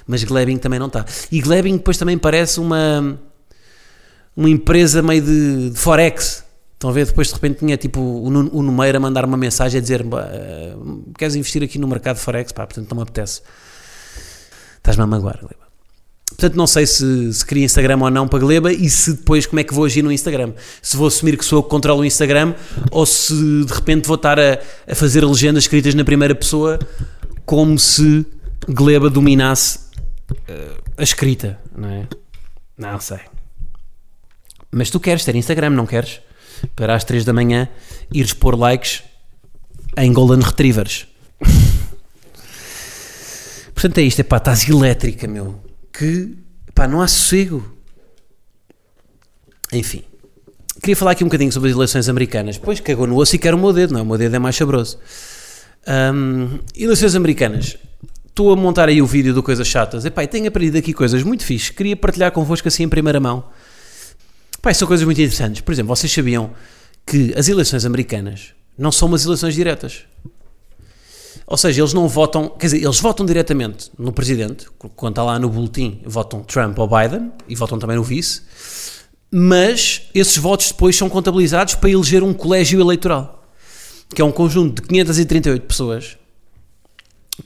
mas 0.06 0.24
Glebing 0.24 0.56
também 0.56 0.78
não 0.78 0.86
está. 0.86 1.04
E 1.30 1.40
Glebing 1.40 1.76
depois 1.76 1.98
também 1.98 2.16
parece 2.16 2.58
uma, 2.58 3.18
uma 4.34 4.48
empresa 4.48 5.02
meio 5.02 5.22
de, 5.22 5.70
de 5.70 5.78
Forex. 5.78 6.44
Estão 6.74 6.88
a 6.88 6.92
ver? 6.92 7.06
Depois 7.06 7.28
de 7.28 7.34
repente 7.34 7.58
tinha 7.58 7.76
tipo 7.76 8.00
o, 8.00 8.26
o 8.26 8.62
Numeiro 8.62 8.96
a 8.96 9.00
mandar 9.00 9.26
uma 9.26 9.36
mensagem 9.36 9.78
a 9.78 9.82
dizer: 9.82 10.00
uh, 10.00 11.12
Queres 11.18 11.34
investir 11.34 11.62
aqui 11.62 11.78
no 11.78 11.86
mercado 11.86 12.16
Forex? 12.16 12.52
Pá, 12.52 12.66
portanto 12.66 12.88
não 12.90 12.96
me 12.96 13.02
apetece. 13.02 13.42
Estás-me 14.78 15.02
a 15.02 15.06
magoar, 15.06 15.38
Gleba. 15.40 15.69
Portanto, 16.30 16.56
não 16.56 16.66
sei 16.66 16.86
se, 16.86 17.34
se 17.34 17.44
cria 17.44 17.64
Instagram 17.64 17.98
ou 18.00 18.10
não 18.10 18.26
para 18.26 18.38
Gleba 18.38 18.72
e 18.72 18.88
se 18.88 19.12
depois 19.12 19.44
como 19.44 19.60
é 19.60 19.64
que 19.64 19.74
vou 19.74 19.84
agir 19.84 20.02
no 20.02 20.10
Instagram. 20.10 20.54
Se 20.80 20.96
vou 20.96 21.06
assumir 21.06 21.36
que 21.36 21.44
sou 21.44 21.58
eu 21.58 21.62
que 21.62 21.68
controlo 21.68 22.00
o 22.00 22.04
Instagram 22.04 22.54
ou 22.90 23.04
se 23.04 23.34
de 23.64 23.72
repente 23.72 24.06
vou 24.06 24.14
estar 24.14 24.38
a, 24.38 24.58
a 24.88 24.94
fazer 24.94 25.24
legendas 25.24 25.64
escritas 25.64 25.94
na 25.94 26.04
primeira 26.04 26.34
pessoa 26.34 26.78
como 27.44 27.78
se 27.78 28.24
Gleba 28.68 29.10
dominasse 29.10 29.80
uh, 30.30 30.82
a 30.96 31.02
escrita, 31.02 31.58
não 31.76 31.88
é? 31.88 32.06
Não 32.78 33.00
sei. 33.00 33.20
Mas 34.70 34.88
tu 34.88 35.00
queres 35.00 35.24
ter 35.24 35.34
Instagram, 35.34 35.70
não 35.70 35.86
queres? 35.86 36.20
Para 36.76 36.94
às 36.94 37.04
3 37.04 37.24
da 37.24 37.32
manhã 37.32 37.68
ires 38.12 38.32
pôr 38.32 38.58
likes 38.58 39.02
em 39.96 40.12
Golden 40.12 40.40
Retrievers. 40.40 41.06
Portanto 43.74 43.98
é 43.98 44.02
isto, 44.02 44.20
é 44.20 44.22
pá, 44.22 44.36
estás 44.36 44.68
elétrica, 44.68 45.26
meu. 45.26 45.69
Que, 45.92 46.36
pá, 46.74 46.86
não 46.86 47.00
há 47.00 47.08
sossego. 47.08 47.76
Enfim. 49.72 50.04
Queria 50.80 50.96
falar 50.96 51.10
aqui 51.12 51.22
um 51.22 51.26
bocadinho 51.26 51.52
sobre 51.52 51.70
as 51.70 51.76
eleições 51.76 52.08
americanas. 52.08 52.56
Pois 52.56 52.80
cagou 52.80 53.06
no 53.06 53.16
osso 53.16 53.36
e 53.36 53.38
quer 53.38 53.54
o 53.54 53.58
meu 53.58 53.72
dedo, 53.72 53.92
não 53.92 54.00
é? 54.00 54.02
O 54.02 54.06
meu 54.06 54.16
dedo 54.16 54.34
é 54.34 54.38
mais 54.38 54.56
saboroso. 54.56 54.98
Um, 55.86 56.58
eleições 56.74 57.14
americanas 57.14 57.76
estou 58.26 58.52
a 58.52 58.56
montar 58.56 58.88
aí 58.88 59.02
o 59.02 59.06
vídeo 59.06 59.34
do 59.34 59.42
Coisas 59.42 59.66
Chatas. 59.66 60.04
Epá, 60.04 60.26
tenho 60.26 60.48
aprendido 60.48 60.78
aqui 60.78 60.92
coisas 60.94 61.22
muito 61.22 61.44
fixes. 61.44 61.70
Queria 61.70 61.96
partilhar 61.96 62.32
convosco 62.32 62.66
assim 62.66 62.84
em 62.84 62.88
primeira 62.88 63.20
mão. 63.20 63.44
Epá, 64.58 64.72
são 64.72 64.88
coisas 64.88 65.04
muito 65.04 65.20
interessantes. 65.20 65.60
Por 65.60 65.72
exemplo, 65.72 65.94
vocês 65.94 66.10
sabiam 66.10 66.50
que 67.04 67.34
as 67.36 67.48
eleições 67.48 67.84
americanas 67.84 68.54
não 68.78 68.90
são 68.90 69.08
umas 69.08 69.24
eleições 69.24 69.54
diretas. 69.54 70.04
Ou 71.50 71.56
seja, 71.56 71.80
eles 71.80 71.92
não 71.92 72.06
votam, 72.06 72.48
quer 72.48 72.66
dizer, 72.66 72.84
eles 72.84 73.00
votam 73.00 73.26
diretamente 73.26 73.90
no 73.98 74.12
presidente, 74.12 74.68
quando 74.94 75.14
está 75.14 75.24
lá 75.24 75.36
no 75.36 75.48
boletim, 75.48 76.00
votam 76.06 76.44
Trump 76.44 76.78
ou 76.78 76.86
Biden 76.86 77.32
e 77.48 77.56
votam 77.56 77.76
também 77.76 77.96
no 77.96 78.04
vice, 78.04 78.42
mas 79.32 80.02
esses 80.14 80.36
votos 80.36 80.68
depois 80.68 80.94
são 80.96 81.08
contabilizados 81.08 81.74
para 81.74 81.90
eleger 81.90 82.22
um 82.22 82.32
colégio 82.32 82.80
eleitoral, 82.80 83.52
que 84.14 84.22
é 84.22 84.24
um 84.24 84.30
conjunto 84.30 84.80
de 84.80 84.86
538 84.86 85.66
pessoas 85.66 86.16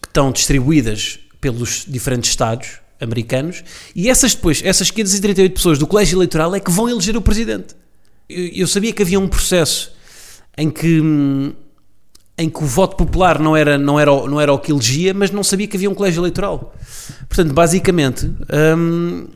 que 0.03 0.07
estão 0.07 0.31
distribuídas 0.31 1.19
pelos 1.41 1.87
diferentes 1.89 2.29
estados 2.29 2.81
americanos 3.01 3.65
e 3.97 4.11
essas 4.11 4.35
depois, 4.35 4.61
essas 4.63 4.91
538 4.91 5.55
pessoas 5.55 5.79
do 5.79 5.87
colégio 5.87 6.19
eleitoral 6.19 6.55
é 6.55 6.61
que 6.61 6.71
vão 6.71 6.91
eleger 6.91 7.17
o 7.17 7.23
presidente. 7.23 7.75
Eu, 8.29 8.49
eu 8.49 8.67
sabia 8.67 8.93
que 8.93 9.01
havia 9.01 9.19
um 9.19 9.29
processo 9.29 9.95
em 10.59 10.71
que 10.71 11.01
hum, 11.01 11.55
em 12.37 12.49
que 12.49 12.63
o 12.63 12.67
voto 12.67 12.97
popular 12.97 13.39
não 13.39 13.57
era, 13.57 13.79
não, 13.79 13.99
era, 13.99 14.11
não 14.27 14.41
era 14.41 14.53
o 14.53 14.59
que 14.59 14.73
elegia, 14.73 15.15
mas 15.15 15.31
não 15.31 15.45
sabia 15.45 15.67
que 15.67 15.77
havia 15.77 15.89
um 15.89 15.95
colégio 15.95 16.21
eleitoral. 16.21 16.75
Portanto, 17.29 17.53
basicamente, 17.53 18.31
um, 18.77 19.27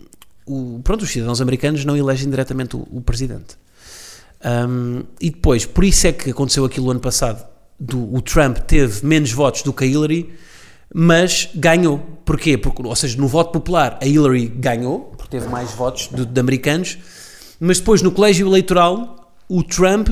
o, 0.45 0.81
pronto, 0.83 1.03
os 1.03 1.11
cidadãos 1.11 1.41
americanos 1.41 1.85
não 1.85 1.97
elegem 1.97 2.29
diretamente 2.29 2.77
o, 2.77 2.87
o 2.91 3.01
presidente. 3.01 3.57
Um, 4.45 5.03
e 5.21 5.31
depois, 5.31 5.65
por 5.65 5.85
isso 5.85 6.07
é 6.07 6.13
que 6.13 6.31
aconteceu 6.31 6.65
aquilo 6.65 6.91
ano 6.91 7.01
passado, 7.01 7.47
do, 7.79 8.13
o 8.13 8.21
Trump 8.21 8.59
teve 8.59 9.07
menos 9.07 9.31
votos 9.31 9.63
do 9.63 9.73
que 9.73 9.85
a 9.85 9.87
Hillary, 9.87 10.33
mas 10.93 11.49
ganhou. 11.55 11.99
Porquê? 12.25 12.59
Porque, 12.59 12.83
ou 12.83 12.97
seja, 12.97 13.17
no 13.19 13.29
voto 13.29 13.53
popular 13.53 13.99
a 14.03 14.07
Hillary 14.07 14.49
ganhou, 14.49 15.13
porque 15.17 15.39
teve 15.39 15.49
mais 15.49 15.71
votos 15.73 16.09
de, 16.13 16.27
de 16.27 16.41
americanos, 16.41 16.99
mas 17.61 17.79
depois 17.79 18.03
no 18.03 18.11
colégio 18.11 18.49
eleitoral 18.49 19.33
o 19.49 19.63
Trump 19.63 20.09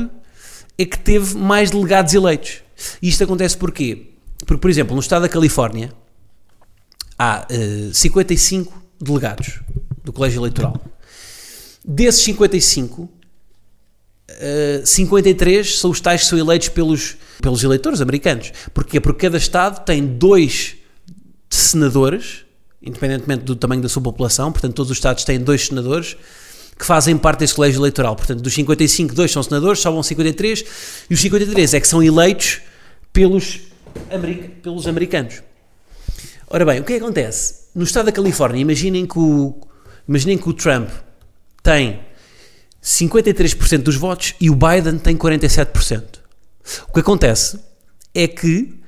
é 0.78 0.84
que 0.84 0.98
teve 0.98 1.36
mais 1.36 1.70
delegados 1.70 2.14
eleitos. 2.14 2.65
E 3.00 3.08
isto 3.08 3.24
acontece 3.24 3.56
porquê? 3.56 4.10
Porque, 4.44 4.60
por 4.60 4.70
exemplo, 4.70 4.94
no 4.94 5.00
estado 5.00 5.22
da 5.22 5.28
Califórnia 5.28 5.92
há 7.18 7.46
uh, 7.50 7.94
55 7.94 8.82
delegados 9.00 9.60
do 10.04 10.12
colégio 10.12 10.40
eleitoral. 10.40 10.80
Desses 11.84 12.22
55, 12.24 13.02
uh, 13.02 13.10
53 14.84 15.78
são 15.78 15.90
os 15.90 16.00
tais 16.00 16.22
que 16.22 16.28
são 16.28 16.38
eleitos 16.38 16.68
pelos, 16.68 17.16
pelos 17.40 17.62
eleitores 17.62 18.00
americanos. 18.00 18.52
Porquê? 18.74 19.00
Porque 19.00 19.26
cada 19.26 19.36
estado 19.36 19.84
tem 19.84 20.04
dois 20.04 20.76
senadores, 21.48 22.44
independentemente 22.82 23.44
do 23.44 23.56
tamanho 23.56 23.82
da 23.82 23.88
sua 23.88 24.02
população, 24.02 24.52
portanto 24.52 24.74
todos 24.74 24.90
os 24.90 24.98
estados 24.98 25.24
têm 25.24 25.40
dois 25.40 25.66
senadores, 25.66 26.16
que 26.78 26.84
fazem 26.84 27.16
parte 27.16 27.40
desse 27.40 27.54
colégio 27.54 27.80
eleitoral. 27.80 28.14
Portanto, 28.14 28.40
dos 28.40 28.52
55, 28.52 29.14
dois 29.14 29.30
são 29.30 29.42
senadores, 29.42 29.80
só 29.80 29.90
vão 29.90 30.02
53, 30.02 30.64
e 31.08 31.14
os 31.14 31.20
53 31.20 31.74
é 31.74 31.80
que 31.80 31.88
são 31.88 32.02
eleitos 32.02 32.60
pelos, 33.12 33.60
pelos 34.62 34.86
americanos. 34.86 35.42
Ora 36.48 36.64
bem, 36.64 36.80
o 36.80 36.84
que 36.84 36.92
é 36.92 36.98
que 36.98 37.02
acontece? 37.02 37.66
No 37.74 37.84
estado 37.84 38.06
da 38.06 38.12
Califórnia, 38.12 38.60
imaginem 38.60 39.06
que 39.06 39.18
o, 39.18 39.54
imaginem 40.06 40.38
que 40.38 40.48
o 40.48 40.52
Trump 40.52 40.88
tem 41.62 42.00
53% 42.82 43.78
dos 43.78 43.96
votos 43.96 44.34
e 44.40 44.48
o 44.48 44.54
Biden 44.54 44.98
tem 44.98 45.16
47%. 45.16 46.20
O 46.88 46.92
que 46.92 47.00
acontece 47.00 47.58
é 48.14 48.28
que 48.28 48.80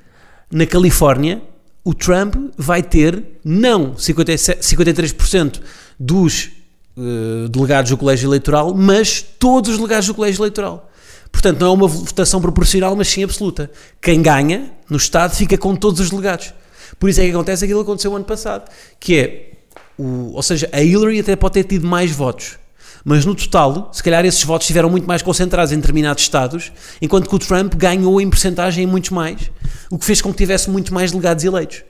na 0.51 0.67
Califórnia 0.67 1.43
o 1.85 1.95
Trump 1.95 2.35
vai 2.57 2.83
ter 2.83 3.25
não 3.45 3.97
57, 3.97 4.61
53% 4.61 5.61
dos 5.99 6.51
uh, 6.99 7.49
delegados 7.49 7.91
do 7.91 7.97
colégio 7.97 8.29
eleitoral, 8.29 8.75
mas 8.75 9.23
todos 9.23 9.71
os 9.71 9.77
delegados 9.77 10.07
do 10.07 10.15
colégio 10.15 10.41
eleitoral. 10.41 10.91
Portanto, 11.31 11.61
não 11.61 11.69
é 11.69 11.71
uma 11.71 11.87
votação 11.87 12.41
proporcional, 12.41 12.97
mas 12.97 13.09
sim 13.09 13.23
absoluta. 13.23 13.71
Quem 14.01 14.21
ganha 14.21 14.73
no 14.91 14.97
Estado 14.97 15.35
fica 15.35 15.57
com 15.57 15.77
todos 15.77 16.01
os 16.01 16.11
delegados. 16.11 16.53
Por 16.99 17.09
isso 17.09 17.21
é 17.21 17.25
que 17.25 17.31
acontece 17.31 17.65
aquilo 17.65 17.81
que 17.81 17.91
aconteceu 17.91 18.15
ano 18.17 18.25
passado, 18.25 18.71
que 18.99 19.17
é, 19.17 19.53
o, 19.97 20.33
ou 20.35 20.43
seja, 20.43 20.69
a 20.73 20.83
Hillary 20.83 21.21
até 21.21 21.37
pode 21.37 21.55
ter 21.55 21.65
tido 21.65 21.87
mais 21.87 22.11
votos, 22.11 22.59
mas 23.05 23.25
no 23.25 23.35
total, 23.35 23.91
se 23.93 24.03
calhar 24.03 24.25
esses 24.25 24.43
votos 24.43 24.65
estiveram 24.65 24.91
muito 24.91 25.07
mais 25.07 25.23
concentrados 25.23 25.73
em 25.73 25.77
determinados 25.77 26.23
estados, 26.23 26.73
enquanto 27.01 27.29
que 27.29 27.35
o 27.35 27.39
Trump 27.39 27.75
ganhou 27.75 28.21
em 28.21 28.29
porcentagem 28.29 28.85
em 28.85 28.87
muitos 28.87 29.11
mais, 29.11 29.51
o 29.91 29.99
que 29.99 30.05
fez 30.05 30.21
com 30.21 30.33
que 30.33 30.39
tivesse 30.39 30.69
muito 30.71 30.93
mais 30.93 31.11
delegados 31.11 31.45
eleitos. 31.45 31.85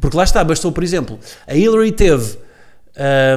Porque 0.00 0.16
lá 0.16 0.24
está, 0.24 0.42
bastou, 0.42 0.72
por 0.72 0.82
exemplo, 0.82 1.18
a 1.46 1.54
Hillary 1.54 1.92
teve 1.92 2.38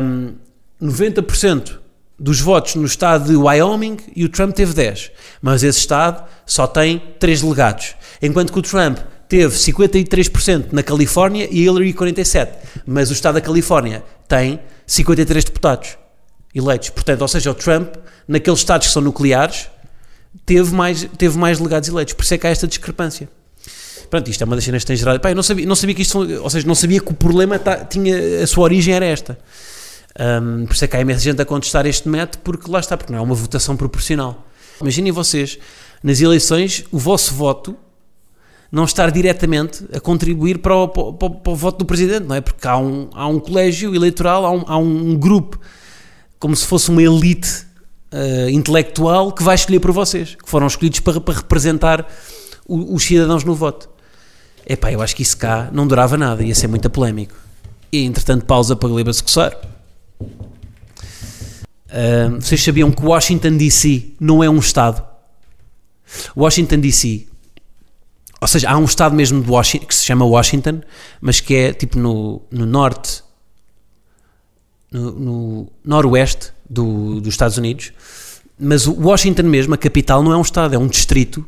um, 0.01 0.33
90% 0.83 1.79
dos 2.19 2.39
votos 2.39 2.75
no 2.75 2.85
estado 2.85 3.29
de 3.29 3.35
Wyoming 3.35 3.97
e 4.15 4.25
o 4.25 4.29
Trump 4.29 4.53
teve 4.53 4.73
10. 4.73 5.11
Mas 5.41 5.63
esse 5.63 5.79
estado 5.79 6.23
só 6.45 6.67
tem 6.67 7.01
3 7.19 7.41
delegados. 7.41 7.95
Enquanto 8.21 8.51
que 8.51 8.59
o 8.59 8.61
Trump 8.61 8.99
teve 9.27 9.55
53% 9.55 10.67
na 10.71 10.83
Califórnia 10.83 11.47
e 11.49 11.63
Hillary 11.63 11.93
47%. 11.93 12.49
Mas 12.85 13.09
o 13.09 13.13
estado 13.13 13.35
da 13.35 13.41
Califórnia 13.41 14.03
tem 14.27 14.59
53 14.85 15.43
deputados 15.45 15.97
eleitos. 16.53 16.89
Portanto, 16.89 17.21
ou 17.21 17.27
seja, 17.27 17.49
o 17.49 17.55
Trump, 17.55 17.95
naqueles 18.27 18.59
estados 18.59 18.87
que 18.87 18.93
são 18.93 19.01
nucleares, 19.01 19.69
teve 20.45 20.73
mais, 20.73 21.07
teve 21.17 21.37
mais 21.37 21.57
delegados 21.57 21.89
eleitos. 21.89 22.13
Por 22.13 22.23
isso 22.23 22.33
é 22.33 22.37
que 22.37 22.45
há 22.45 22.49
esta 22.49 22.67
discrepância. 22.67 23.27
Pronto, 24.09 24.29
isto 24.29 24.43
é 24.43 24.45
uma 24.45 24.55
das 24.55 24.63
cenas 24.63 24.83
que 24.83 24.87
tem 24.87 24.95
gerado. 24.95 25.19
Pá, 25.19 25.31
eu 25.31 25.35
não 25.35 25.41
sabia, 25.41 25.65
não 25.65 25.75
sabia 25.75 25.95
que 25.95 26.03
isto, 26.03 26.19
ou 26.19 26.49
seja, 26.49 26.67
não 26.67 26.75
sabia 26.75 26.99
que 26.99 27.11
o 27.11 27.15
problema 27.15 27.57
tá, 27.57 27.77
tinha, 27.83 28.43
a 28.43 28.45
sua 28.45 28.65
origem 28.65 28.93
era 28.93 29.05
esta. 29.05 29.39
Um, 30.19 30.65
por 30.65 30.73
isso 30.73 30.85
é 30.85 30.87
que 30.87 30.95
há 30.95 31.01
imensa 31.01 31.21
gente 31.21 31.41
a 31.41 31.45
contestar 31.45 31.85
este 31.85 32.07
método, 32.07 32.43
porque 32.43 32.69
lá 32.69 32.79
está, 32.79 32.95
porque 32.95 33.11
não 33.11 33.19
é 33.19 33.21
uma 33.21 33.35
votação 33.35 33.75
proporcional. 33.75 34.45
Imaginem 34.79 35.11
vocês, 35.11 35.57
nas 36.03 36.21
eleições, 36.21 36.83
o 36.91 36.99
vosso 36.99 37.33
voto 37.33 37.75
não 38.71 38.85
estar 38.85 39.11
diretamente 39.11 39.85
a 39.93 39.99
contribuir 39.99 40.57
para 40.57 40.75
o, 40.75 40.87
para, 40.87 41.13
para, 41.13 41.29
para 41.29 41.53
o 41.53 41.55
voto 41.55 41.77
do 41.79 41.85
presidente, 41.85 42.25
não 42.25 42.35
é? 42.35 42.41
Porque 42.41 42.67
há 42.67 42.77
um, 42.77 43.07
há 43.13 43.27
um 43.27 43.39
colégio 43.39 43.93
eleitoral, 43.93 44.45
há 44.45 44.51
um, 44.51 44.63
há 44.65 44.77
um 44.77 45.15
grupo, 45.15 45.59
como 46.39 46.55
se 46.55 46.65
fosse 46.65 46.89
uma 46.89 47.01
elite 47.01 47.67
uh, 48.11 48.49
intelectual 48.49 49.31
que 49.31 49.43
vai 49.43 49.55
escolher 49.55 49.79
por 49.79 49.91
vocês, 49.91 50.35
que 50.35 50.49
foram 50.49 50.65
escolhidos 50.65 50.99
para, 51.01 51.21
para 51.21 51.35
representar 51.35 52.07
o, 52.67 52.95
os 52.95 53.03
cidadãos 53.03 53.43
no 53.43 53.53
voto. 53.53 53.89
Epá, 54.65 54.91
eu 54.91 55.01
acho 55.01 55.15
que 55.15 55.21
isso 55.21 55.37
cá 55.37 55.69
não 55.71 55.85
durava 55.85 56.17
nada, 56.17 56.43
ia 56.43 56.55
ser 56.55 56.67
muito 56.67 56.89
polémico. 56.89 57.35
E 57.91 58.03
entretanto, 58.03 58.45
pausa 58.45 58.75
para 58.75 58.89
Gleba 58.89 59.13
se 59.13 59.21
coçar. 59.21 59.55
Vocês 62.39 62.63
sabiam 62.63 62.91
que 62.91 63.03
Washington 63.03 63.57
DC 63.57 64.13
não 64.19 64.43
é 64.43 64.49
um 64.49 64.57
estado? 64.57 65.03
Washington 66.35 66.79
DC, 66.79 67.27
ou 68.43 68.47
seja, 68.47 68.69
há 68.69 68.77
um 68.77 68.83
estado 68.83 69.15
mesmo 69.15 69.41
de 69.41 69.49
Washington 69.49 69.85
que 69.85 69.95
se 69.95 70.05
chama 70.05 70.25
Washington, 70.25 70.81
mas 71.21 71.39
que 71.39 71.55
é 71.55 71.73
tipo 71.73 71.97
no, 71.97 72.41
no 72.51 72.65
norte, 72.65 73.23
no, 74.91 75.11
no 75.11 75.71
noroeste 75.83 76.51
do, 76.69 77.21
dos 77.21 77.33
Estados 77.33 77.57
Unidos. 77.57 77.93
Mas 78.59 78.85
o 78.85 78.93
Washington 78.93 79.43
mesmo, 79.43 79.73
a 79.73 79.77
capital, 79.77 80.21
não 80.21 80.33
é 80.33 80.37
um 80.37 80.41
estado, 80.41 80.75
é 80.75 80.77
um 80.77 80.87
distrito. 80.87 81.45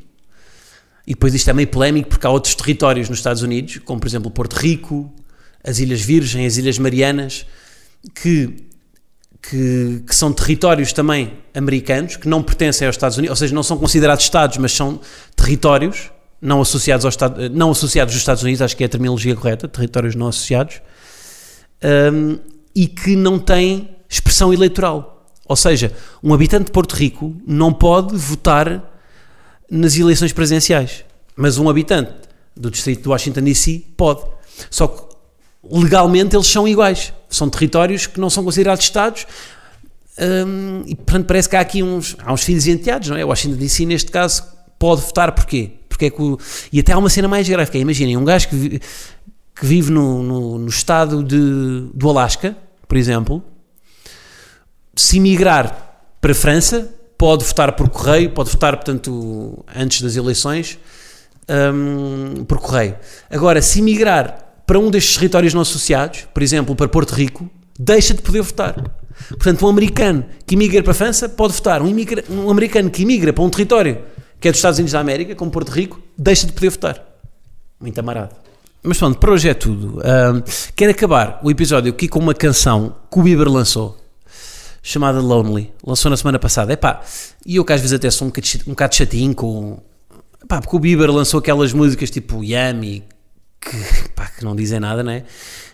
E 1.06 1.14
depois 1.14 1.34
isto 1.34 1.50
é 1.50 1.54
meio 1.54 1.68
polémico 1.68 2.08
porque 2.08 2.26
há 2.26 2.30
outros 2.30 2.56
territórios 2.56 3.10
nos 3.10 3.20
Estados 3.20 3.42
Unidos, 3.42 3.80
como 3.84 4.00
por 4.00 4.08
exemplo 4.08 4.32
Porto 4.32 4.54
Rico, 4.54 5.14
as 5.64 5.80
Ilhas 5.80 6.02
Virgem, 6.02 6.46
as 6.46 6.56
Ilhas 6.56 6.80
Marianas, 6.80 7.46
que 8.14 8.68
que, 9.50 10.04
que, 10.08 10.16
são 10.16 10.32
territórios 10.34 10.92
também 10.92 11.34
americanos, 11.54 12.16
que 12.16 12.28
não 12.28 12.42
pertencem 12.42 12.86
aos 12.88 12.96
Estados 12.96 13.18
Unidos, 13.18 13.32
ou 13.32 13.36
seja, 13.36 13.54
não 13.54 13.64
são 13.64 13.78
considerados 13.78 14.24
Estados, 14.24 14.58
mas 14.58 14.72
são 14.72 15.00
territórios 15.36 16.12
não 16.42 16.62
associados, 16.62 17.06
aos 17.06 17.14
Estados, 17.14 17.50
não 17.52 17.72
associados 17.72 18.14
aos 18.14 18.22
Estados 18.22 18.44
Unidos, 18.44 18.62
acho 18.62 18.76
que 18.76 18.84
é 18.84 18.86
a 18.86 18.90
terminologia 18.90 19.36
correta, 19.36 19.68
territórios 19.68 20.16
não 20.16 20.28
associados, 20.28 20.82
um, 22.14 22.38
e 22.74 22.88
que 22.88 23.16
não 23.16 23.40
têm 23.40 23.96
expressão 24.10 24.54
eleitoral. 24.54 25.26
Ou 25.48 25.56
seja, 25.56 25.92
um 26.24 26.34
habitante 26.34 26.66
de 26.66 26.72
Porto 26.72 26.94
Rico 26.94 27.36
não 27.46 27.72
pode 27.72 28.16
votar 28.16 28.92
nas 29.70 29.98
eleições 29.98 30.34
presidenciais, 30.34 31.06
mas 31.36 31.58
um 31.58 31.70
habitante 31.70 32.12
do 32.56 32.72
distrito 32.72 33.04
de 33.04 33.10
Washington 33.10 33.42
DC 33.42 33.84
pode. 33.96 34.22
Só 34.70 34.88
que 34.88 35.05
legalmente 35.72 36.36
eles 36.36 36.48
são 36.48 36.68
iguais. 36.68 37.14
São 37.30 37.50
territórios 37.50 38.08
que 38.08 38.20
não 38.20 38.30
são 38.30 38.44
considerados 38.44 38.84
Estados. 38.84 39.26
Um, 40.18 40.84
e 40.86 40.96
portanto 40.96 41.26
parece 41.26 41.50
que 41.50 41.56
há 41.56 41.60
aqui 41.60 41.84
uns, 41.84 42.16
há 42.24 42.32
uns 42.32 42.44
filhos 42.44 42.68
enteados, 42.68 43.10
não 43.10 43.18
é? 43.18 43.26
O 43.26 43.28
Washington 43.28 43.58
DC, 43.58 43.86
neste 43.86 44.12
caso, 44.12 44.44
pode 44.80 45.02
votar 45.02 45.34
porquê? 45.34 45.72
Porque 45.90 46.06
é 46.06 46.10
que 46.10 46.22
o, 46.22 46.38
e 46.72 46.80
até 46.80 46.94
há 46.94 46.98
uma 46.98 47.10
cena 47.10 47.28
mais 47.28 47.48
gráfica. 47.48 47.78
Imaginem, 47.78 48.16
um 48.16 48.24
gajo 48.24 48.48
que, 48.48 48.56
vi, 48.56 48.80
que 49.56 49.66
vive 49.66 49.92
no, 49.92 50.24
no, 50.24 50.58
no, 50.60 50.70
estado 50.70 51.24
de, 51.24 51.90
do 51.94 52.10
Alasca, 52.10 52.56
por 52.88 52.98
exemplo, 52.98 53.44
se 54.96 55.20
migrar 55.20 56.00
para 56.22 56.32
a 56.32 56.36
França, 56.36 56.90
pode 57.18 57.44
votar 57.44 57.74
por 57.74 57.90
correio, 57.90 58.30
pode 58.32 58.50
votar, 58.50 58.76
portanto, 58.76 59.66
antes 59.76 60.02
das 60.02 60.16
eleições, 60.16 60.80
um, 61.50 62.46
por 62.46 62.60
correio. 62.60 62.96
Agora, 63.30 63.62
se 63.62 63.82
migrar 63.82 64.45
para 64.66 64.80
um 64.80 64.90
destes 64.90 65.16
territórios 65.16 65.54
não 65.54 65.62
associados, 65.62 66.28
por 66.34 66.42
exemplo, 66.42 66.76
para 66.76 66.88
Porto 66.88 67.12
Rico, 67.12 67.50
deixa 67.78 68.14
de 68.14 68.22
poder 68.22 68.42
votar. 68.42 68.76
Portanto, 69.30 69.66
um 69.66 69.70
americano 69.70 70.26
que 70.46 70.56
imigra 70.56 70.84
para 70.84 70.92
a 70.92 70.96
França 70.96 71.30
pode 71.30 71.54
votar. 71.54 71.82
Um, 71.82 71.88
imigra, 71.88 72.24
um 72.30 72.50
americano 72.50 72.90
que 72.90 73.04
imigra 73.04 73.32
para 73.32 73.44
um 73.44 73.50
território 73.50 74.02
que 74.40 74.50
é 74.50 74.52
dos 74.52 74.60
Estados 74.60 74.78
Unidos 74.78 74.92
da 74.92 75.00
América, 75.00 75.34
como 75.34 75.50
Porto 75.50 75.70
Rico, 75.70 76.00
deixa 76.18 76.46
de 76.46 76.54
poder 76.54 76.70
votar. 76.70 77.04
Muito 77.80 77.98
amarado. 78.00 78.36
Mas 78.84 78.98
pronto, 78.98 79.18
por 79.18 79.30
hoje 79.32 79.50
é 79.50 79.54
tudo. 79.54 80.00
Quero 80.76 80.92
acabar 80.92 81.40
o 81.42 81.50
episódio 81.50 81.92
aqui 81.92 82.08
com 82.08 82.20
uma 82.20 82.34
canção 82.34 82.96
que 83.12 83.20
o 83.20 83.24
Bieber 83.24 83.50
lançou, 83.50 83.98
chamada 84.84 85.20
Lonely. 85.20 85.74
Lançou 85.84 86.12
na 86.12 86.18
semana 86.18 86.38
passada. 86.38 86.74
Epá, 86.74 87.02
e 87.46 87.56
eu 87.56 87.66
que 87.66 87.74
às 87.74 87.82
vezes 87.82 87.94
até 87.94 88.12
sou 88.12 88.28
um 88.28 88.30
bocado, 88.30 88.48
um 88.68 88.72
bocado 88.72 88.96
chatinho 88.96 89.34
com... 89.34 89.80
Epá, 90.44 90.62
porque 90.62 90.76
o 90.76 90.80
Bieber 90.80 91.10
lançou 91.10 91.40
aquelas 91.40 91.74
músicas 91.74 92.12
tipo 92.12 92.44
Yummy, 92.44 93.04
que, 93.60 93.76
epá, 94.06 94.28
que 94.28 94.44
não 94.44 94.56
dizem 94.56 94.80
nada, 94.80 95.04
né? 95.04 95.24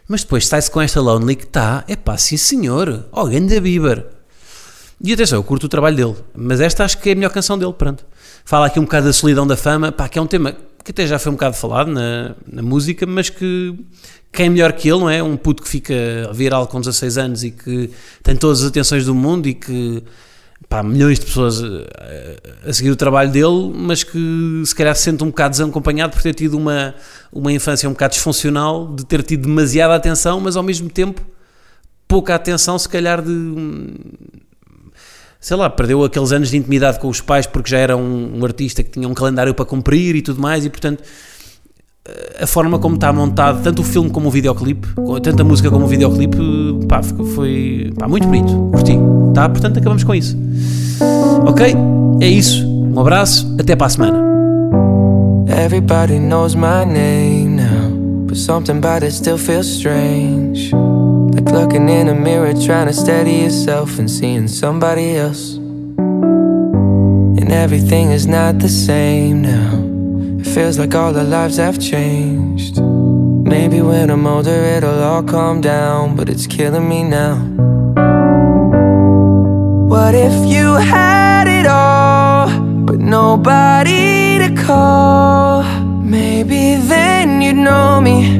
Mas 0.07 0.23
depois 0.23 0.47
sai-se 0.47 0.69
com 0.69 0.81
esta 0.81 0.99
Lonely 0.99 1.35
que 1.35 1.45
está, 1.45 1.83
epá, 1.87 2.17
sim 2.17 2.37
senhor, 2.37 3.05
oh, 3.11 3.25
grande 3.25 3.59
Bieber. 3.59 4.05
E 5.03 5.13
atenção, 5.13 5.39
eu 5.39 5.43
curto 5.43 5.63
o 5.65 5.69
trabalho 5.69 5.95
dele, 5.95 6.15
mas 6.35 6.61
esta 6.61 6.83
acho 6.83 6.97
que 6.99 7.09
é 7.09 7.13
a 7.13 7.15
melhor 7.15 7.31
canção 7.31 7.57
dele, 7.57 7.73
pronto. 7.73 8.05
Fala 8.45 8.67
aqui 8.67 8.79
um 8.79 8.83
bocado 8.83 9.07
da 9.07 9.13
solidão 9.13 9.47
da 9.47 9.57
fama, 9.57 9.91
pá, 9.91 10.07
que 10.07 10.19
é 10.19 10.21
um 10.21 10.27
tema 10.27 10.55
que 10.83 10.91
até 10.91 11.07
já 11.07 11.17
foi 11.17 11.31
um 11.31 11.35
bocado 11.35 11.55
falado 11.55 11.91
na, 11.91 12.35
na 12.45 12.61
música, 12.61 13.05
mas 13.05 13.29
que 13.29 13.75
quem 14.31 14.47
é 14.47 14.49
melhor 14.49 14.73
que 14.73 14.89
ele, 14.89 14.99
não 14.99 15.09
é? 15.09 15.21
Um 15.21 15.37
puto 15.37 15.63
que 15.63 15.69
fica 15.69 15.93
viral 16.33 16.67
com 16.67 16.79
16 16.79 17.17
anos 17.17 17.43
e 17.43 17.51
que 17.51 17.89
tem 18.23 18.35
todas 18.35 18.61
as 18.61 18.69
atenções 18.69 19.05
do 19.05 19.13
mundo 19.13 19.47
e 19.47 19.53
que 19.53 20.03
pá, 20.71 20.81
milhões 20.81 21.19
de 21.19 21.25
pessoas 21.25 21.61
a, 21.61 22.69
a, 22.69 22.71
seguir 22.71 22.91
o 22.91 22.95
trabalho 22.95 23.29
dele, 23.29 23.73
mas 23.75 24.05
que 24.05 24.63
se 24.65 24.73
calhar 24.73 24.95
se 24.95 25.03
sente 25.03 25.21
um 25.21 25.27
bocado 25.27 25.51
desacompanhado 25.51 26.13
por 26.13 26.21
ter 26.21 26.33
tido 26.33 26.57
uma, 26.57 26.95
uma 27.29 27.51
infância 27.51 27.89
um 27.89 27.91
bocado 27.91 28.13
disfuncional, 28.13 28.87
de 28.87 29.05
ter 29.05 29.21
tido 29.21 29.47
demasiada 29.47 29.93
atenção, 29.93 30.39
mas 30.39 30.55
ao 30.55 30.63
mesmo 30.63 30.89
tempo 30.89 31.21
pouca 32.07 32.33
atenção, 32.35 32.79
se 32.79 32.87
calhar 32.87 33.21
de 33.21 33.31
sei 35.41 35.57
lá, 35.57 35.69
perdeu 35.69 36.05
aqueles 36.05 36.31
anos 36.31 36.49
de 36.49 36.55
intimidade 36.55 36.99
com 36.99 37.09
os 37.09 37.19
pais 37.19 37.45
porque 37.45 37.69
já 37.69 37.77
era 37.77 37.97
um, 37.97 38.39
um 38.39 38.45
artista 38.45 38.81
que 38.81 38.91
tinha 38.91 39.09
um 39.09 39.13
calendário 39.13 39.53
para 39.53 39.65
cumprir 39.65 40.15
e 40.15 40.21
tudo 40.21 40.39
mais, 40.39 40.63
e 40.63 40.69
portanto 40.69 41.03
a 42.39 42.47
forma 42.47 42.79
como 42.79 42.95
está 42.95 43.11
montado, 43.11 43.61
tanto 43.61 43.81
o 43.81 43.85
filme 43.85 44.09
como 44.09 44.29
o 44.29 44.31
videoclipe, 44.31 44.87
tanto 45.21 45.41
a 45.41 45.43
música 45.43 45.69
como 45.69 45.83
o 45.83 45.87
videoclipe, 45.87 46.37
pá, 46.87 47.03
foi 47.03 47.91
pá, 47.97 48.07
muito 48.07 48.25
bonito, 48.25 48.69
curti, 48.71 48.97
tá? 49.33 49.49
Portanto, 49.49 49.77
acabamos 49.77 50.03
com 50.03 50.13
isso. 50.13 50.37
Ok? 51.45 51.75
É 52.19 52.27
isso. 52.27 52.67
Um 52.67 52.99
abraço, 52.99 53.55
até 53.59 53.75
para 53.75 53.87
a 53.87 53.89
semana. 53.89 54.31
Everybody 55.47 56.19
knows 56.19 56.55
my 56.55 56.85
name 56.85 57.57
now, 57.57 57.89
but 58.27 58.37
something 58.37 58.77
about 58.77 59.03
it 59.03 59.11
still 59.13 59.37
feels 59.37 59.67
strange. 59.67 60.71
Like 61.33 61.51
looking 61.51 61.89
in 61.89 62.09
a 62.09 62.13
mirror, 62.13 62.53
trying 62.53 62.87
to 62.87 62.93
steady 62.93 63.43
yourself 63.43 63.99
and 63.99 64.09
seeing 64.09 64.47
somebody 64.47 65.15
else. 65.17 65.57
And 67.37 67.51
everything 67.51 68.11
is 68.11 68.27
not 68.27 68.59
the 68.59 68.69
same 68.69 69.41
now. 69.41 69.79
It 70.39 70.47
feels 70.47 70.77
like 70.77 70.95
all 70.95 71.15
our 71.15 71.23
lives 71.23 71.57
have 71.57 71.79
changed. 71.79 72.79
Maybe 72.81 73.81
when 73.81 74.09
I'm 74.09 74.25
older, 74.25 74.51
it'll 74.51 75.03
all 75.03 75.23
calm 75.23 75.61
down, 75.61 76.15
but 76.15 76.29
it's 76.29 76.47
killing 76.47 76.87
me 76.87 77.03
now. 77.03 77.37
What 79.91 80.15
if 80.15 80.33
you 80.49 80.75
had 80.75 81.49
it 81.49 81.67
all, 81.67 82.47
but 82.85 82.97
nobody 82.97 84.39
to 84.39 84.55
call? 84.55 85.63
Maybe 86.01 86.75
then 86.77 87.41
you'd 87.41 87.57
know 87.57 87.99
me. 87.99 88.39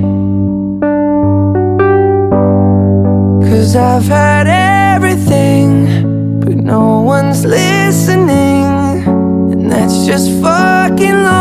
Cause 3.49 3.75
I've 3.75 4.05
had 4.05 4.47
everything, 4.47 6.39
but 6.39 6.55
no 6.55 7.01
one's 7.01 7.43
listening. 7.43 9.03
And 9.51 9.69
that's 9.69 10.05
just 10.05 10.31
fucking 10.41 11.17
lonely. 11.25 11.40